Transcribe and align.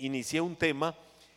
inicié 0.00 0.40
un 0.40 0.56
tema 0.56 0.94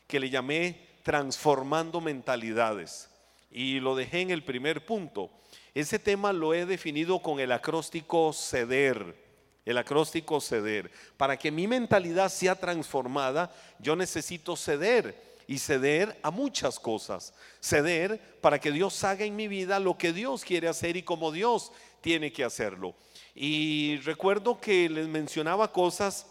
que 0.07 0.19
le 0.19 0.29
llamé 0.29 0.79
transformando 1.03 2.01
mentalidades 2.01 3.09
y 3.51 3.79
lo 3.79 3.95
dejé 3.95 4.21
en 4.21 4.31
el 4.31 4.43
primer 4.43 4.85
punto. 4.85 5.29
Ese 5.75 5.99
tema 5.99 6.33
lo 6.33 6.53
he 6.53 6.65
definido 6.65 7.19
con 7.19 7.39
el 7.39 7.51
acróstico 7.51 8.33
ceder. 8.33 9.21
El 9.65 9.77
acróstico 9.77 10.41
ceder. 10.41 10.91
Para 11.15 11.37
que 11.37 11.51
mi 11.51 11.67
mentalidad 11.67 12.29
sea 12.29 12.55
transformada, 12.55 13.53
yo 13.79 13.95
necesito 13.95 14.55
ceder 14.55 15.15
y 15.47 15.57
ceder 15.57 16.17
a 16.21 16.31
muchas 16.31 16.79
cosas. 16.79 17.33
Ceder 17.61 18.19
para 18.41 18.59
que 18.59 18.71
Dios 18.71 19.03
haga 19.03 19.25
en 19.25 19.35
mi 19.35 19.47
vida 19.47 19.79
lo 19.79 19.97
que 19.97 20.13
Dios 20.13 20.43
quiere 20.43 20.67
hacer 20.67 20.97
y 20.97 21.03
como 21.03 21.31
Dios 21.31 21.71
tiene 22.01 22.31
que 22.33 22.43
hacerlo. 22.43 22.95
Y 23.35 23.97
recuerdo 24.03 24.59
que 24.59 24.89
les 24.89 25.07
mencionaba 25.07 25.71
cosas 25.71 26.27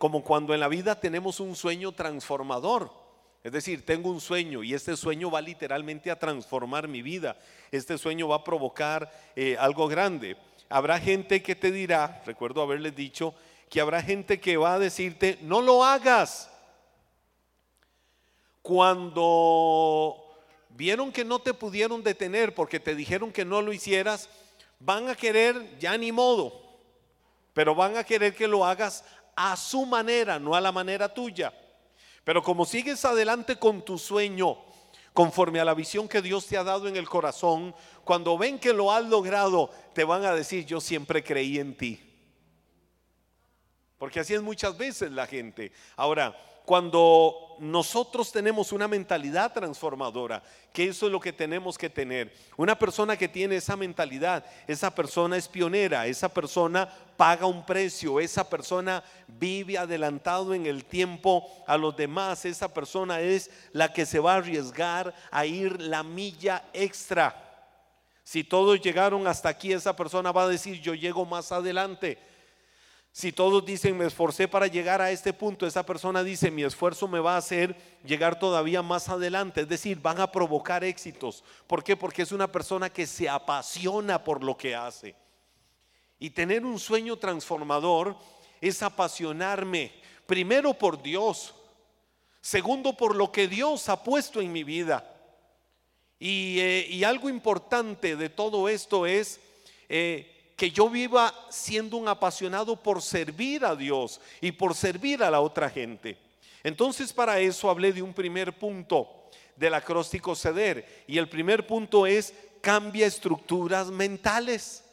como 0.00 0.24
cuando 0.24 0.54
en 0.54 0.60
la 0.60 0.68
vida 0.68 0.98
tenemos 0.98 1.40
un 1.40 1.54
sueño 1.54 1.92
transformador. 1.92 2.90
Es 3.44 3.52
decir, 3.52 3.84
tengo 3.84 4.08
un 4.08 4.22
sueño 4.22 4.62
y 4.62 4.72
este 4.72 4.96
sueño 4.96 5.30
va 5.30 5.42
literalmente 5.42 6.10
a 6.10 6.18
transformar 6.18 6.88
mi 6.88 7.02
vida. 7.02 7.36
Este 7.70 7.98
sueño 7.98 8.26
va 8.26 8.36
a 8.36 8.44
provocar 8.44 9.12
eh, 9.36 9.58
algo 9.60 9.88
grande. 9.88 10.38
Habrá 10.70 10.98
gente 10.98 11.42
que 11.42 11.54
te 11.54 11.70
dirá, 11.70 12.22
recuerdo 12.24 12.62
haberles 12.62 12.96
dicho, 12.96 13.34
que 13.68 13.78
habrá 13.78 14.00
gente 14.00 14.40
que 14.40 14.56
va 14.56 14.72
a 14.72 14.78
decirte, 14.78 15.38
no 15.42 15.60
lo 15.60 15.84
hagas. 15.84 16.50
Cuando 18.62 20.16
vieron 20.70 21.12
que 21.12 21.26
no 21.26 21.40
te 21.40 21.52
pudieron 21.52 22.02
detener 22.02 22.54
porque 22.54 22.80
te 22.80 22.94
dijeron 22.94 23.32
que 23.32 23.44
no 23.44 23.60
lo 23.60 23.70
hicieras, 23.70 24.30
van 24.78 25.10
a 25.10 25.14
querer, 25.14 25.78
ya 25.78 25.98
ni 25.98 26.10
modo, 26.10 26.58
pero 27.52 27.74
van 27.74 27.98
a 27.98 28.04
querer 28.04 28.34
que 28.34 28.48
lo 28.48 28.64
hagas 28.64 29.04
a 29.36 29.56
su 29.56 29.86
manera, 29.86 30.38
no 30.38 30.54
a 30.54 30.60
la 30.60 30.72
manera 30.72 31.12
tuya. 31.12 31.52
Pero 32.24 32.42
como 32.42 32.64
sigues 32.64 33.04
adelante 33.04 33.56
con 33.56 33.84
tu 33.84 33.98
sueño, 33.98 34.58
conforme 35.12 35.60
a 35.60 35.64
la 35.64 35.74
visión 35.74 36.08
que 36.08 36.22
Dios 36.22 36.46
te 36.46 36.56
ha 36.56 36.64
dado 36.64 36.88
en 36.88 36.96
el 36.96 37.08
corazón, 37.08 37.74
cuando 38.04 38.38
ven 38.38 38.58
que 38.58 38.72
lo 38.72 38.92
has 38.92 39.04
logrado, 39.04 39.70
te 39.94 40.04
van 40.04 40.24
a 40.24 40.34
decir, 40.34 40.64
yo 40.66 40.80
siempre 40.80 41.24
creí 41.24 41.58
en 41.58 41.76
ti. 41.76 42.00
Porque 43.98 44.20
así 44.20 44.34
es 44.34 44.42
muchas 44.42 44.78
veces 44.78 45.10
la 45.12 45.26
gente. 45.26 45.72
Ahora, 45.96 46.34
cuando 46.70 47.56
nosotros 47.58 48.30
tenemos 48.30 48.70
una 48.70 48.86
mentalidad 48.86 49.52
transformadora, 49.52 50.40
que 50.72 50.86
eso 50.86 51.06
es 51.06 51.12
lo 51.12 51.18
que 51.18 51.32
tenemos 51.32 51.76
que 51.76 51.90
tener. 51.90 52.32
Una 52.56 52.78
persona 52.78 53.16
que 53.16 53.26
tiene 53.26 53.56
esa 53.56 53.74
mentalidad, 53.74 54.44
esa 54.68 54.94
persona 54.94 55.36
es 55.36 55.48
pionera, 55.48 56.06
esa 56.06 56.28
persona 56.28 56.88
paga 57.16 57.46
un 57.46 57.66
precio, 57.66 58.20
esa 58.20 58.48
persona 58.48 59.02
vive 59.26 59.78
adelantado 59.78 60.54
en 60.54 60.64
el 60.64 60.84
tiempo 60.84 61.44
a 61.66 61.76
los 61.76 61.96
demás, 61.96 62.44
esa 62.44 62.72
persona 62.72 63.18
es 63.18 63.50
la 63.72 63.92
que 63.92 64.06
se 64.06 64.20
va 64.20 64.34
a 64.34 64.36
arriesgar 64.36 65.12
a 65.32 65.46
ir 65.46 65.80
la 65.80 66.04
milla 66.04 66.62
extra. 66.72 67.34
Si 68.22 68.44
todos 68.44 68.80
llegaron 68.80 69.26
hasta 69.26 69.48
aquí, 69.48 69.72
esa 69.72 69.96
persona 69.96 70.30
va 70.30 70.44
a 70.44 70.48
decir, 70.48 70.80
yo 70.80 70.94
llego 70.94 71.26
más 71.26 71.50
adelante. 71.50 72.29
Si 73.12 73.32
todos 73.32 73.64
dicen 73.64 73.96
me 73.96 74.06
esforcé 74.06 74.46
para 74.46 74.68
llegar 74.68 75.02
a 75.02 75.10
este 75.10 75.32
punto, 75.32 75.66
esa 75.66 75.84
persona 75.84 76.22
dice 76.22 76.50
mi 76.50 76.62
esfuerzo 76.62 77.08
me 77.08 77.18
va 77.18 77.34
a 77.34 77.38
hacer 77.38 77.76
llegar 78.04 78.38
todavía 78.38 78.82
más 78.82 79.08
adelante. 79.08 79.62
Es 79.62 79.68
decir, 79.68 80.00
van 80.00 80.20
a 80.20 80.30
provocar 80.30 80.84
éxitos. 80.84 81.42
¿Por 81.66 81.82
qué? 81.82 81.96
Porque 81.96 82.22
es 82.22 82.30
una 82.30 82.50
persona 82.50 82.88
que 82.88 83.06
se 83.06 83.28
apasiona 83.28 84.22
por 84.22 84.44
lo 84.44 84.56
que 84.56 84.76
hace. 84.76 85.16
Y 86.20 86.30
tener 86.30 86.64
un 86.64 86.78
sueño 86.78 87.16
transformador 87.16 88.16
es 88.60 88.82
apasionarme, 88.82 89.92
primero 90.26 90.74
por 90.74 91.02
Dios, 91.02 91.54
segundo 92.40 92.96
por 92.96 93.16
lo 93.16 93.32
que 93.32 93.48
Dios 93.48 93.88
ha 93.88 94.04
puesto 94.04 94.40
en 94.40 94.52
mi 94.52 94.62
vida. 94.62 95.16
Y, 96.18 96.58
eh, 96.60 97.04
algo 97.04 97.28
importante 97.28 98.14
de 98.14 98.28
todo 98.28 98.68
esto 98.68 99.04
es... 99.04 99.40
Eh, 99.88 100.36
que 100.60 100.70
yo 100.70 100.90
viva 100.90 101.32
siendo 101.48 101.96
un 101.96 102.06
apasionado 102.06 102.76
por 102.76 103.00
servir 103.00 103.64
a 103.64 103.74
Dios 103.74 104.20
y 104.42 104.52
por 104.52 104.74
servir 104.74 105.22
a 105.22 105.30
la 105.30 105.40
otra 105.40 105.70
gente. 105.70 106.18
Entonces 106.62 107.14
para 107.14 107.40
eso 107.40 107.70
hablé 107.70 107.94
de 107.94 108.02
un 108.02 108.12
primer 108.12 108.52
punto 108.52 109.08
del 109.56 109.72
acróstico 109.72 110.36
ceder 110.36 111.04
y 111.06 111.16
el 111.16 111.30
primer 111.30 111.66
punto 111.66 112.06
es 112.06 112.34
cambia 112.60 113.06
estructuras 113.06 113.86
mentales. 113.86 114.84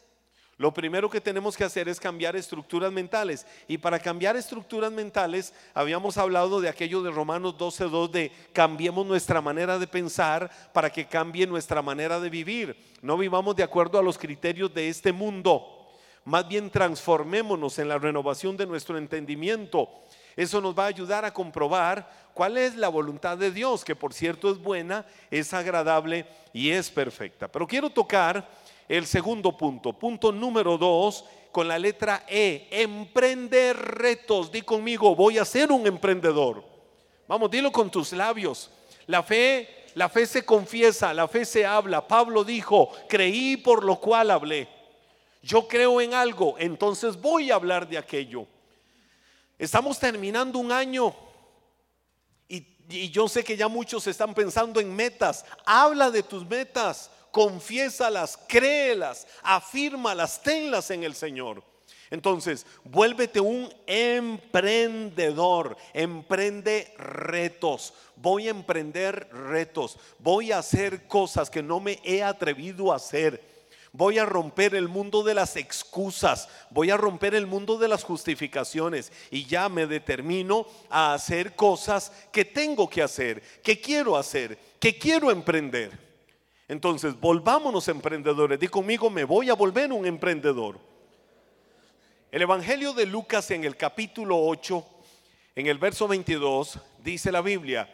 Lo 0.58 0.74
primero 0.74 1.08
que 1.08 1.22
tenemos 1.22 1.56
que 1.56 1.64
hacer 1.64 1.88
es 1.88 2.00
cambiar 2.00 2.36
estructuras 2.36 2.92
mentales. 2.92 3.46
Y 3.68 3.78
para 3.78 4.00
cambiar 4.00 4.36
estructuras 4.36 4.92
mentales, 4.92 5.54
habíamos 5.76 6.18
hablado 6.18 6.60
de 6.60 6.68
aquello 6.68 7.04
de 7.04 7.12
Romanos 7.12 7.56
12.2 7.60 8.10
de 8.10 8.32
cambiemos 8.54 9.06
nuestra 9.06 9.40
manera 9.40 9.78
de 9.78 9.86
pensar 9.86 10.50
para 10.74 10.90
que 10.90 11.06
cambie 11.06 11.46
nuestra 11.46 11.84
manera 11.84 12.20
de 12.20 12.32
vivir. 12.32 12.76
No 13.04 13.18
vivamos 13.18 13.56
de 13.56 13.62
acuerdo 13.62 14.00
a 14.00 14.04
los 14.04 14.18
criterios 14.18 14.74
de 14.74 14.90
este 14.90 15.12
mundo. 15.12 15.86
Más 16.26 16.48
bien 16.48 16.72
transformémonos 16.72 17.78
en 17.78 17.90
la 17.90 18.00
renovación 18.00 18.58
de 18.58 18.66
nuestro 18.66 18.98
entendimiento. 18.98 19.88
Eso 20.36 20.60
nos 20.60 20.78
va 20.78 20.86
a 20.86 20.88
ayudar 20.88 21.24
a 21.24 21.34
comprobar 21.34 22.10
cuál 22.34 22.58
es 22.58 22.76
la 22.76 22.90
voluntad 22.90 23.38
de 23.38 23.52
Dios, 23.52 23.86
que 23.86 23.96
por 23.96 24.12
cierto 24.12 24.52
es 24.52 24.58
buena, 24.58 25.06
es 25.30 25.54
agradable 25.54 26.26
y 26.52 26.72
es 26.72 26.90
perfecta. 26.90 27.48
Pero 27.48 27.68
quiero 27.68 27.92
tocar 27.92 28.48
el 28.88 29.06
segundo 29.06 29.56
punto. 29.58 29.94
Punto 29.94 30.32
número 30.32 30.78
dos, 30.78 31.26
con 31.52 31.68
la 31.68 31.78
letra 31.78 32.24
E, 32.28 32.68
emprender 32.72 33.76
retos. 33.76 34.52
Di 34.52 34.62
conmigo, 34.62 35.16
voy 35.16 35.38
a 35.38 35.46
ser 35.46 35.72
un 35.72 35.86
emprendedor. 35.88 36.64
Vamos, 37.28 37.52
dilo 37.52 37.72
con 37.72 37.92
tus 37.92 38.14
labios. 38.14 38.70
La 39.08 39.24
fe, 39.24 39.86
la 39.96 40.10
fe 40.10 40.26
se 40.26 40.46
confiesa, 40.46 41.14
la 41.14 41.28
fe 41.28 41.46
se 41.46 41.66
habla. 41.66 42.08
Pablo 42.08 42.44
dijo, 42.44 42.92
creí 43.10 43.58
por 43.58 43.84
lo 43.84 44.00
cual 44.00 44.32
hablé. 44.32 44.70
Yo 45.42 45.68
creo 45.68 46.02
en 46.02 46.14
algo, 46.14 46.56
entonces 46.58 47.20
voy 47.20 47.52
a 47.52 47.56
hablar 47.56 47.88
de 47.88 47.98
aquello. 47.98 48.46
Estamos 49.58 50.00
terminando 50.00 50.60
un 50.60 50.72
año 50.72 51.16
y, 52.48 52.68
y 52.90 53.10
yo 53.10 53.28
sé 53.28 53.44
que 53.44 53.58
ya 53.58 53.68
muchos 53.68 54.06
están 54.08 54.34
pensando 54.34 54.80
en 54.80 54.94
metas. 54.96 55.46
Habla 55.66 56.12
de 56.12 56.22
tus 56.22 56.46
metas 56.46 57.10
confiésalas, 57.32 58.38
créelas, 58.48 59.28
afírmalas, 59.44 60.42
tenlas 60.42 60.92
en 60.92 61.04
el 61.04 61.16
Señor. 61.16 61.64
Entonces, 62.10 62.66
vuélvete 62.84 63.40
un 63.40 63.70
emprendedor, 63.86 65.76
emprende 65.94 66.94
retos. 66.98 67.94
Voy 68.16 68.48
a 68.48 68.52
emprender 68.52 69.30
retos, 69.32 69.98
voy 70.20 70.52
a 70.52 70.60
hacer 70.60 71.08
cosas 71.08 71.50
que 71.50 71.62
no 71.62 71.80
me 71.80 72.00
he 72.04 72.24
atrevido 72.24 72.92
a 72.92 72.96
hacer. 72.96 73.58
Voy 73.94 74.20
a 74.20 74.26
romper 74.26 74.76
el 74.76 74.88
mundo 74.88 75.24
de 75.24 75.34
las 75.34 75.56
excusas, 75.56 76.50
voy 76.70 76.92
a 76.92 76.98
romper 76.98 77.34
el 77.34 77.48
mundo 77.48 77.78
de 77.78 77.88
las 77.88 78.04
justificaciones 78.04 79.12
y 79.32 79.46
ya 79.46 79.70
me 79.70 79.88
determino 79.88 80.68
a 80.90 81.14
hacer 81.14 81.56
cosas 81.56 82.12
que 82.32 82.46
tengo 82.46 82.90
que 82.90 83.02
hacer, 83.02 83.42
que 83.64 83.82
quiero 83.82 84.16
hacer, 84.16 84.60
que 84.80 84.98
quiero 85.00 85.32
emprender. 85.32 86.07
Entonces, 86.68 87.20
volvámonos 87.20 87.88
emprendedores. 87.88 88.60
Di 88.60 88.68
conmigo, 88.68 89.10
me 89.10 89.24
voy 89.24 89.50
a 89.50 89.54
volver 89.54 89.92
un 89.92 90.06
emprendedor. 90.06 90.80
El 92.30 92.42
Evangelio 92.42 92.94
de 92.94 93.06
Lucas 93.06 93.52
en 93.52 93.64
el 93.64 93.78
capítulo 93.78 94.38
8, 94.38 94.86
en 95.56 95.68
el 95.68 95.78
verso 95.78 96.08
22, 96.08 96.78
dice 97.02 97.32
la 97.32 97.42
Biblia, 97.42 97.90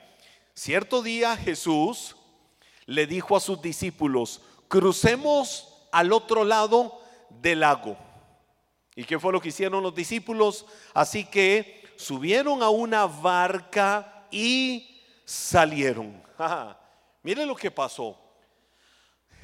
cierto 0.56 1.03
día 1.03 1.38
Jesús 1.38 2.16
le 2.88 3.06
dijo 3.06 3.35
a 3.35 3.39
sus 3.39 3.62
discípulos, 3.62 4.41
crucemos 4.67 5.88
al 5.91 6.12
otro 6.12 6.44
lado 6.44 7.00
del 7.29 7.59
lago. 7.59 7.95
¿Y 8.95 9.03
qué 9.03 9.19
fue 9.19 9.31
lo 9.31 9.39
que 9.39 9.50
hicieron 9.50 9.83
los 9.83 9.94
discípulos? 9.94 10.66
Así 10.95 11.25
que 11.25 11.83
subieron 11.95 12.63
a 12.63 12.69
una 12.69 13.06
barca 13.06 14.25
y 14.31 15.01
salieron. 15.25 16.21
Mire 17.24 17.45
lo 17.45 17.56
que 17.56 17.69
pasó. 17.69 18.23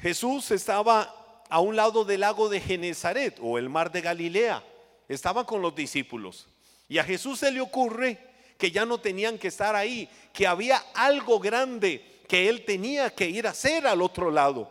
Jesús 0.00 0.50
estaba 0.50 1.14
a 1.48 1.60
un 1.60 1.76
lado 1.76 2.04
del 2.04 2.20
lago 2.20 2.48
de 2.48 2.60
Genezaret 2.60 3.38
o 3.42 3.58
el 3.58 3.68
mar 3.68 3.92
de 3.92 4.00
Galilea. 4.00 4.62
Estaba 5.08 5.44
con 5.44 5.60
los 5.60 5.74
discípulos. 5.74 6.46
Y 6.88 6.98
a 6.98 7.04
Jesús 7.04 7.40
se 7.40 7.50
le 7.50 7.60
ocurre 7.60 8.18
que 8.56 8.70
ya 8.70 8.86
no 8.86 8.98
tenían 8.98 9.38
que 9.38 9.48
estar 9.48 9.74
ahí, 9.74 10.08
que 10.32 10.46
había 10.46 10.82
algo 10.94 11.38
grande 11.38 12.22
que 12.28 12.48
él 12.48 12.64
tenía 12.64 13.10
que 13.10 13.28
ir 13.28 13.46
a 13.46 13.50
hacer 13.50 13.86
al 13.86 14.00
otro 14.00 14.30
lado. 14.30 14.70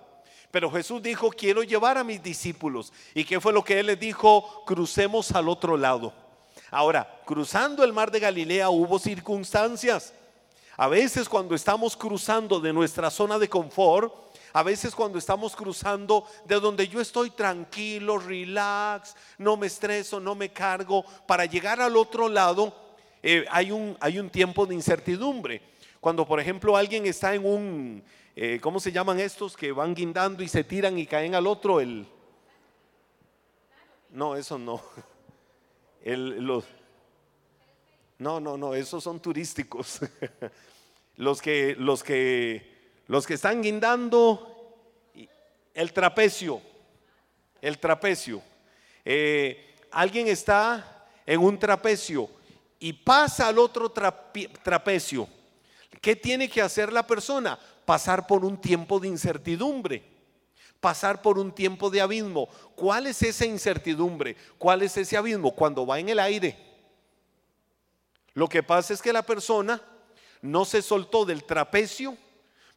Pero 0.52 0.72
Jesús 0.72 1.04
dijo, 1.04 1.30
quiero 1.30 1.62
llevar 1.62 1.98
a 1.98 2.04
mis 2.04 2.24
discípulos. 2.24 2.92
¿Y 3.14 3.24
qué 3.24 3.40
fue 3.40 3.54
lo 3.54 3.64
que 3.64 3.80
él 3.80 3.88
les 3.88 4.00
dijo? 4.00 4.64
Crucemos 4.66 5.32
al 5.32 5.50
otro 5.50 5.78
lado. 5.78 6.14
Ahora, 6.72 7.22
cruzando 7.25 7.84
el 7.84 7.94
mar 7.94 8.10
de 8.10 8.20
Galilea 8.20 8.70
hubo 8.70 8.98
circunstancias. 8.98 10.14
A 10.78 10.88
veces 10.88 11.28
cuando 11.28 11.54
estamos 11.54 11.98
cruzando 11.98 12.60
de 12.60 12.72
nuestra 12.72 13.12
zona 13.12 13.38
de 13.38 13.50
confort, 13.50 14.14
a 14.54 14.63
veces 14.63 14.96
cuando 14.96 15.18
estamos 15.18 15.56
cruzando 15.56 16.25
de 16.46 16.60
donde 16.60 16.88
yo 16.88 17.01
estoy 17.01 17.31
tranquilo, 17.31 18.18
relax, 18.18 19.16
no 19.38 19.57
me 19.57 19.68
estreso, 19.68 20.19
no 20.19 20.36
me 20.36 20.50
cargo, 20.50 21.04
para 21.28 21.46
llegar 21.46 21.81
al 21.81 21.96
otro 21.98 22.30
lado, 22.30 22.74
eh, 23.22 23.46
hay, 23.51 23.72
un, 23.72 23.98
hay 24.00 24.19
un 24.19 24.30
tiempo 24.30 24.66
de 24.66 24.75
incertidumbre. 24.75 25.62
Cuando, 26.00 26.25
por 26.25 26.40
ejemplo, 26.40 26.75
alguien 26.78 27.06
está 27.06 27.36
en 27.36 27.46
un, 27.46 28.04
eh, 28.36 28.60
¿cómo 28.62 28.80
se 28.80 28.92
llaman 28.92 29.19
estos? 29.19 29.57
Que 29.57 29.72
van 29.72 29.94
guindando 29.94 30.44
y 30.44 30.48
se 30.48 30.63
tiran 30.63 30.98
y 30.98 31.06
caen 31.06 31.36
al 31.36 31.48
otro, 31.48 31.80
el... 31.80 32.07
No, 34.12 34.36
eso 34.36 34.57
no. 34.57 34.81
El, 36.01 36.46
los, 36.46 36.63
no, 38.19 38.40
no, 38.40 38.57
no, 38.57 38.74
esos 38.74 39.04
son 39.04 39.19
turísticos. 39.19 40.00
los 41.16 41.42
que, 41.42 41.75
los 41.78 42.04
que, 42.04 42.79
los 43.10 43.26
que 43.26 43.34
están 43.34 43.64
guindando, 43.64 44.78
el 45.74 45.94
trapecio, 45.94 46.62
el 47.60 47.80
trapecio. 47.80 48.40
Eh, 49.04 49.76
alguien 49.90 50.28
está 50.28 51.08
en 51.26 51.40
un 51.40 51.58
trapecio 51.58 52.30
y 52.78 52.94
pasa 52.94 53.48
al 53.48 53.58
otro 53.58 53.90
trapecio. 53.90 55.28
¿Qué 56.00 56.16
tiene 56.16 56.48
que 56.48 56.62
hacer 56.62 56.94
la 56.94 57.08
persona? 57.08 57.58
Pasar 57.84 58.28
por 58.28 58.46
un 58.46 58.62
tiempo 58.62 59.00
de 59.00 59.08
incertidumbre, 59.08 60.04
pasar 60.80 61.24
por 61.24 61.40
un 61.40 61.52
tiempo 61.52 61.90
de 61.90 62.02
abismo. 62.02 62.48
¿Cuál 62.76 63.08
es 63.08 63.24
esa 63.24 63.44
incertidumbre? 63.44 64.38
¿Cuál 64.60 64.84
es 64.84 64.96
ese 64.98 65.18
abismo? 65.18 65.56
Cuando 65.56 65.84
va 65.84 65.98
en 65.98 66.10
el 66.10 66.20
aire. 66.20 66.56
Lo 68.36 68.48
que 68.48 68.62
pasa 68.62 68.94
es 68.94 69.02
que 69.02 69.12
la 69.12 69.24
persona 69.24 69.82
no 70.44 70.64
se 70.64 70.84
soltó 70.84 71.26
del 71.26 71.44
trapecio 71.44 72.16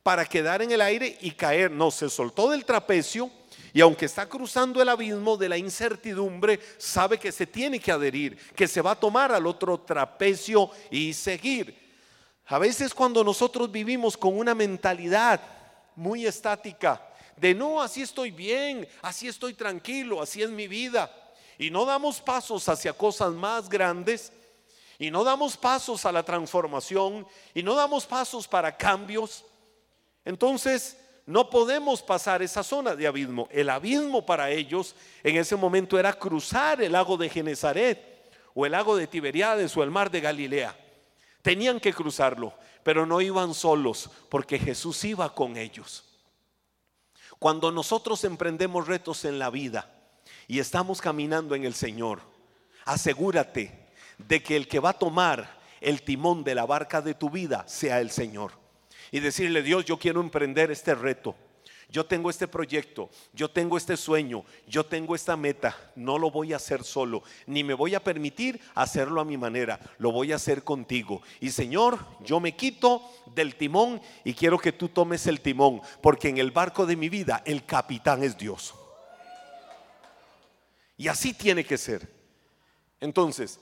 para 0.03 0.25
quedar 0.25 0.63
en 0.63 0.73
el 0.73 0.81
aire 0.81 1.17
y 1.21 1.33
caer, 1.33 1.71
no, 1.71 1.91
se 1.91 2.11
soltó 2.11 2.51
del 2.51 2.65
trapecio 2.65 3.31
y 3.73 3.81
aunque 3.81 4.05
está 4.05 4.29
cruzando 4.29 4.83
el 4.83 4.89
abismo 4.89 5.37
de 5.37 5.49
la 5.49 5.57
incertidumbre, 5.57 6.61
sabe 6.77 7.19
que 7.19 7.33
se 7.33 7.47
tiene 7.47 7.81
que 7.81 7.93
adherir, 7.93 8.37
que 8.55 8.69
se 8.69 8.83
va 8.83 8.93
a 8.93 9.01
tomar 9.01 9.33
al 9.33 9.47
otro 9.47 9.81
trapecio 9.81 10.71
y 10.91 11.15
seguir. 11.15 11.81
A 12.47 12.59
veces 12.59 12.93
cuando 12.93 13.25
nosotros 13.25 13.71
vivimos 13.71 14.17
con 14.17 14.37
una 14.37 14.55
mentalidad 14.55 15.41
muy 15.97 16.27
estática, 16.27 17.09
de 17.37 17.55
no, 17.55 17.81
así 17.81 18.03
estoy 18.03 18.31
bien, 18.31 18.87
así 19.01 19.27
estoy 19.27 19.55
tranquilo, 19.55 20.21
así 20.21 20.43
es 20.43 20.51
mi 20.51 20.69
vida, 20.69 21.11
y 21.57 21.71
no 21.71 21.87
damos 21.87 22.21
pasos 22.21 22.69
hacia 22.69 22.93
cosas 22.93 23.33
más 23.33 23.71
grandes, 23.71 24.33
y 24.99 25.11
no 25.11 25.25
damos 25.25 25.57
pasos 25.57 26.05
a 26.05 26.13
la 26.13 26.23
transformación, 26.23 27.27
y 27.55 27.63
no 27.63 27.75
damos 27.75 28.05
pasos 28.05 28.47
para 28.47 28.77
cambios, 28.77 29.45
entonces 30.25 30.97
no 31.27 31.51
podemos 31.51 32.03
pasar 32.03 32.43
esa 32.43 32.63
zona 32.63 32.97
de 32.97 33.07
abismo. 33.07 33.49
El 33.51 33.71
abismo 33.71 34.27
para 34.27 34.51
ellos 34.51 34.95
en 35.23 35.37
ese 35.37 35.57
momento 35.57 35.99
era 35.99 36.13
cruzar 36.13 36.83
el 36.83 36.93
lago 36.93 37.17
de 37.17 37.29
Genezaret 37.29 38.31
o 38.55 38.67
el 38.67 38.73
lago 38.73 38.97
de 38.97 39.07
Tiberiades 39.07 39.77
o 39.77 39.83
el 39.83 39.91
mar 39.91 40.11
de 40.11 40.21
Galilea. 40.21 40.77
Tenían 41.43 41.81
que 41.81 41.93
cruzarlo, 41.93 42.55
pero 42.83 43.07
no 43.07 43.21
iban 43.21 43.55
solos 43.55 44.11
porque 44.29 44.59
Jesús 44.59 45.05
iba 45.05 45.33
con 45.35 45.57
ellos. 45.57 46.05
Cuando 47.39 47.73
nosotros 47.73 48.23
emprendemos 48.25 48.87
retos 48.87 49.25
en 49.25 49.39
la 49.39 49.51
vida 49.51 49.91
y 50.47 50.61
estamos 50.61 51.01
caminando 51.01 51.55
en 51.55 51.65
el 51.65 51.75
Señor, 51.75 52.21
asegúrate 52.85 53.89
de 54.19 54.43
que 54.43 54.57
el 54.57 54.69
que 54.69 54.79
va 54.79 54.91
a 54.91 54.99
tomar 54.99 55.61
el 55.81 56.03
timón 56.03 56.45
de 56.45 56.55
la 56.55 56.67
barca 56.67 57.01
de 57.01 57.15
tu 57.15 57.31
vida 57.31 57.65
sea 57.67 58.01
el 58.01 58.13
Señor 58.13 58.62
y 59.13 59.21
decirle, 59.21 59.63
Dios, 59.63 59.85
yo 59.85 59.97
quiero 59.99 60.21
emprender 60.21 60.73
este 60.73 60.97
reto. 60.97 61.37
Yo 61.93 62.07
tengo 62.07 62.31
este 62.31 62.49
proyecto, 62.49 63.11
yo 63.35 63.51
tengo 63.51 63.77
este 63.77 63.99
sueño, 63.99 64.47
yo 64.67 64.87
tengo 64.87 65.15
esta 65.15 65.37
meta. 65.37 65.77
No 65.95 66.17
lo 66.19 66.31
voy 66.31 66.55
a 66.55 66.57
hacer 66.57 66.85
solo, 66.85 67.23
ni 67.47 67.63
me 67.63 67.75
voy 67.75 67.95
a 67.95 68.03
permitir 68.03 68.59
hacerlo 68.75 69.21
a 69.21 69.27
mi 69.27 69.37
manera. 69.37 69.79
Lo 69.99 70.11
voy 70.11 70.33
a 70.33 70.37
hacer 70.37 70.65
contigo. 70.65 71.21
Y 71.39 71.51
Señor, 71.51 71.99
yo 72.21 72.41
me 72.41 72.57
quito 72.57 73.03
del 73.35 73.57
timón 73.57 74.01
y 74.25 74.33
quiero 74.33 74.59
que 74.59 74.73
tú 74.73 74.89
tomes 74.89 75.27
el 75.27 75.43
timón, 75.43 75.83
porque 76.01 76.31
en 76.31 76.39
el 76.39 76.51
barco 76.51 76.87
de 76.87 76.97
mi 76.97 77.11
vida 77.11 77.43
el 77.45 77.67
capitán 77.67 78.23
es 78.23 78.39
Dios. 78.39 78.75
Y 80.97 81.09
así 81.09 81.35
tiene 81.35 81.63
que 81.63 81.77
ser. 81.77 82.11
Entonces, 83.01 83.61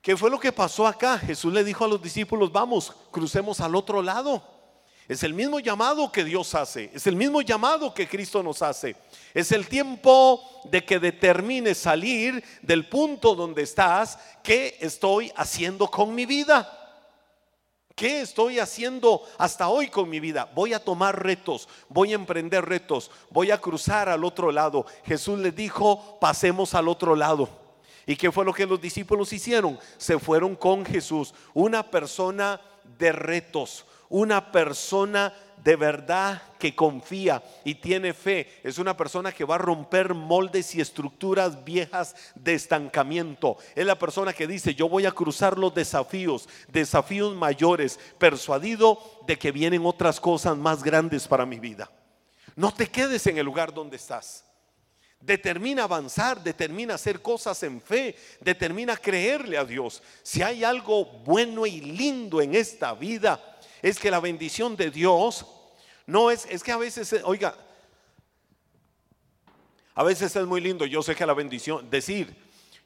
¿qué 0.00 0.16
fue 0.16 0.30
lo 0.30 0.40
que 0.40 0.52
pasó 0.52 0.86
acá? 0.86 1.18
Jesús 1.18 1.52
le 1.52 1.64
dijo 1.64 1.84
a 1.84 1.88
los 1.88 2.00
discípulos, 2.00 2.50
vamos, 2.50 2.96
crucemos 3.10 3.60
al 3.60 3.74
otro 3.74 4.00
lado. 4.00 4.61
Es 5.08 5.22
el 5.24 5.34
mismo 5.34 5.58
llamado 5.58 6.12
que 6.12 6.24
Dios 6.24 6.54
hace, 6.54 6.90
es 6.94 7.06
el 7.06 7.16
mismo 7.16 7.42
llamado 7.42 7.92
que 7.92 8.08
Cristo 8.08 8.42
nos 8.42 8.62
hace. 8.62 8.94
Es 9.34 9.50
el 9.50 9.66
tiempo 9.66 10.42
de 10.64 10.84
que 10.84 10.98
determines 10.98 11.78
salir 11.78 12.42
del 12.62 12.88
punto 12.88 13.34
donde 13.34 13.62
estás, 13.62 14.18
¿qué 14.42 14.76
estoy 14.80 15.32
haciendo 15.36 15.88
con 15.88 16.14
mi 16.14 16.24
vida? 16.26 16.78
¿Qué 17.94 18.22
estoy 18.22 18.58
haciendo 18.58 19.22
hasta 19.38 19.68
hoy 19.68 19.88
con 19.88 20.08
mi 20.08 20.18
vida? 20.18 20.50
Voy 20.54 20.72
a 20.72 20.82
tomar 20.82 21.22
retos, 21.22 21.68
voy 21.88 22.12
a 22.12 22.16
emprender 22.16 22.64
retos, 22.64 23.10
voy 23.30 23.50
a 23.50 23.58
cruzar 23.58 24.08
al 24.08 24.24
otro 24.24 24.50
lado. 24.50 24.86
Jesús 25.04 25.38
les 25.38 25.54
dijo, 25.54 26.18
pasemos 26.20 26.74
al 26.74 26.88
otro 26.88 27.14
lado. 27.14 27.48
¿Y 28.06 28.16
qué 28.16 28.32
fue 28.32 28.44
lo 28.44 28.52
que 28.52 28.66
los 28.66 28.80
discípulos 28.80 29.32
hicieron? 29.32 29.78
Se 29.98 30.18
fueron 30.18 30.56
con 30.56 30.84
Jesús, 30.84 31.34
una 31.54 31.90
persona 31.90 32.60
de 32.98 33.12
retos, 33.12 33.84
una 34.12 34.52
persona 34.52 35.32
de 35.64 35.74
verdad 35.74 36.42
que 36.58 36.74
confía 36.74 37.42
y 37.64 37.76
tiene 37.76 38.12
fe 38.12 38.60
es 38.62 38.76
una 38.76 38.94
persona 38.94 39.32
que 39.32 39.44
va 39.44 39.54
a 39.54 39.58
romper 39.58 40.12
moldes 40.12 40.74
y 40.74 40.82
estructuras 40.82 41.64
viejas 41.64 42.14
de 42.34 42.52
estancamiento. 42.52 43.56
Es 43.74 43.86
la 43.86 43.98
persona 43.98 44.34
que 44.34 44.46
dice, 44.46 44.74
yo 44.74 44.86
voy 44.88 45.06
a 45.06 45.12
cruzar 45.12 45.56
los 45.56 45.74
desafíos, 45.74 46.46
desafíos 46.68 47.34
mayores, 47.34 47.98
persuadido 48.18 48.98
de 49.26 49.38
que 49.38 49.50
vienen 49.50 49.86
otras 49.86 50.20
cosas 50.20 50.58
más 50.58 50.82
grandes 50.82 51.26
para 51.26 51.46
mi 51.46 51.58
vida. 51.58 51.90
No 52.54 52.74
te 52.74 52.88
quedes 52.88 53.26
en 53.28 53.38
el 53.38 53.46
lugar 53.46 53.72
donde 53.72 53.96
estás. 53.96 54.44
Determina 55.20 55.84
avanzar, 55.84 56.42
determina 56.42 56.94
hacer 56.96 57.22
cosas 57.22 57.62
en 57.62 57.80
fe, 57.80 58.14
determina 58.40 58.94
creerle 58.94 59.56
a 59.56 59.64
Dios. 59.64 60.02
Si 60.22 60.42
hay 60.42 60.64
algo 60.64 61.06
bueno 61.24 61.64
y 61.64 61.80
lindo 61.80 62.42
en 62.42 62.54
esta 62.54 62.92
vida, 62.92 63.51
es 63.82 63.98
que 63.98 64.10
la 64.10 64.20
bendición 64.20 64.76
de 64.76 64.90
Dios 64.90 65.44
no 66.06 66.30
es, 66.30 66.46
es 66.46 66.62
que 66.62 66.72
a 66.72 66.76
veces, 66.76 67.14
oiga, 67.24 67.54
a 69.94 70.02
veces 70.04 70.34
es 70.34 70.46
muy 70.46 70.60
lindo, 70.60 70.86
yo 70.86 71.02
sé 71.02 71.14
que 71.14 71.26
la 71.26 71.34
bendición, 71.34 71.90
decir, 71.90 72.34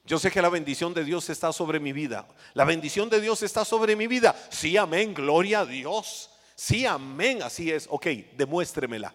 yo 0.07 0.19
sé 0.19 0.31
que 0.31 0.41
la 0.41 0.49
bendición 0.49 0.95
de 0.95 1.05
Dios 1.05 1.29
está 1.31 1.53
sobre 1.53 1.81
mi 1.81 1.93
vida. 1.93 2.29
La 2.55 2.65
bendición 2.65 3.11
de 3.11 3.21
Dios 3.21 3.43
está 3.43 3.65
sobre 3.65 3.97
mi 3.97 4.07
vida. 4.07 4.37
Sí, 4.51 4.77
amén, 4.77 5.13
gloria 5.13 5.61
a 5.61 5.67
Dios. 5.67 6.31
Sí, 6.55 6.87
amén, 6.87 7.43
así 7.43 7.73
es. 7.73 7.89
Ok, 7.91 8.07
demuéstremela. 8.37 9.13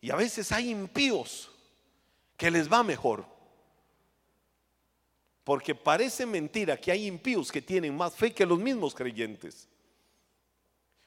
Y 0.00 0.10
a 0.10 0.16
veces 0.16 0.52
hay 0.52 0.70
impíos 0.70 1.50
que 2.36 2.50
les 2.50 2.70
va 2.70 2.82
mejor. 2.82 3.37
Porque 5.48 5.74
parece 5.74 6.26
mentira 6.26 6.76
que 6.76 6.92
hay 6.92 7.06
impíos 7.06 7.50
que 7.50 7.62
tienen 7.62 7.96
más 7.96 8.14
fe 8.14 8.34
que 8.34 8.44
los 8.44 8.58
mismos 8.58 8.94
creyentes. 8.94 9.66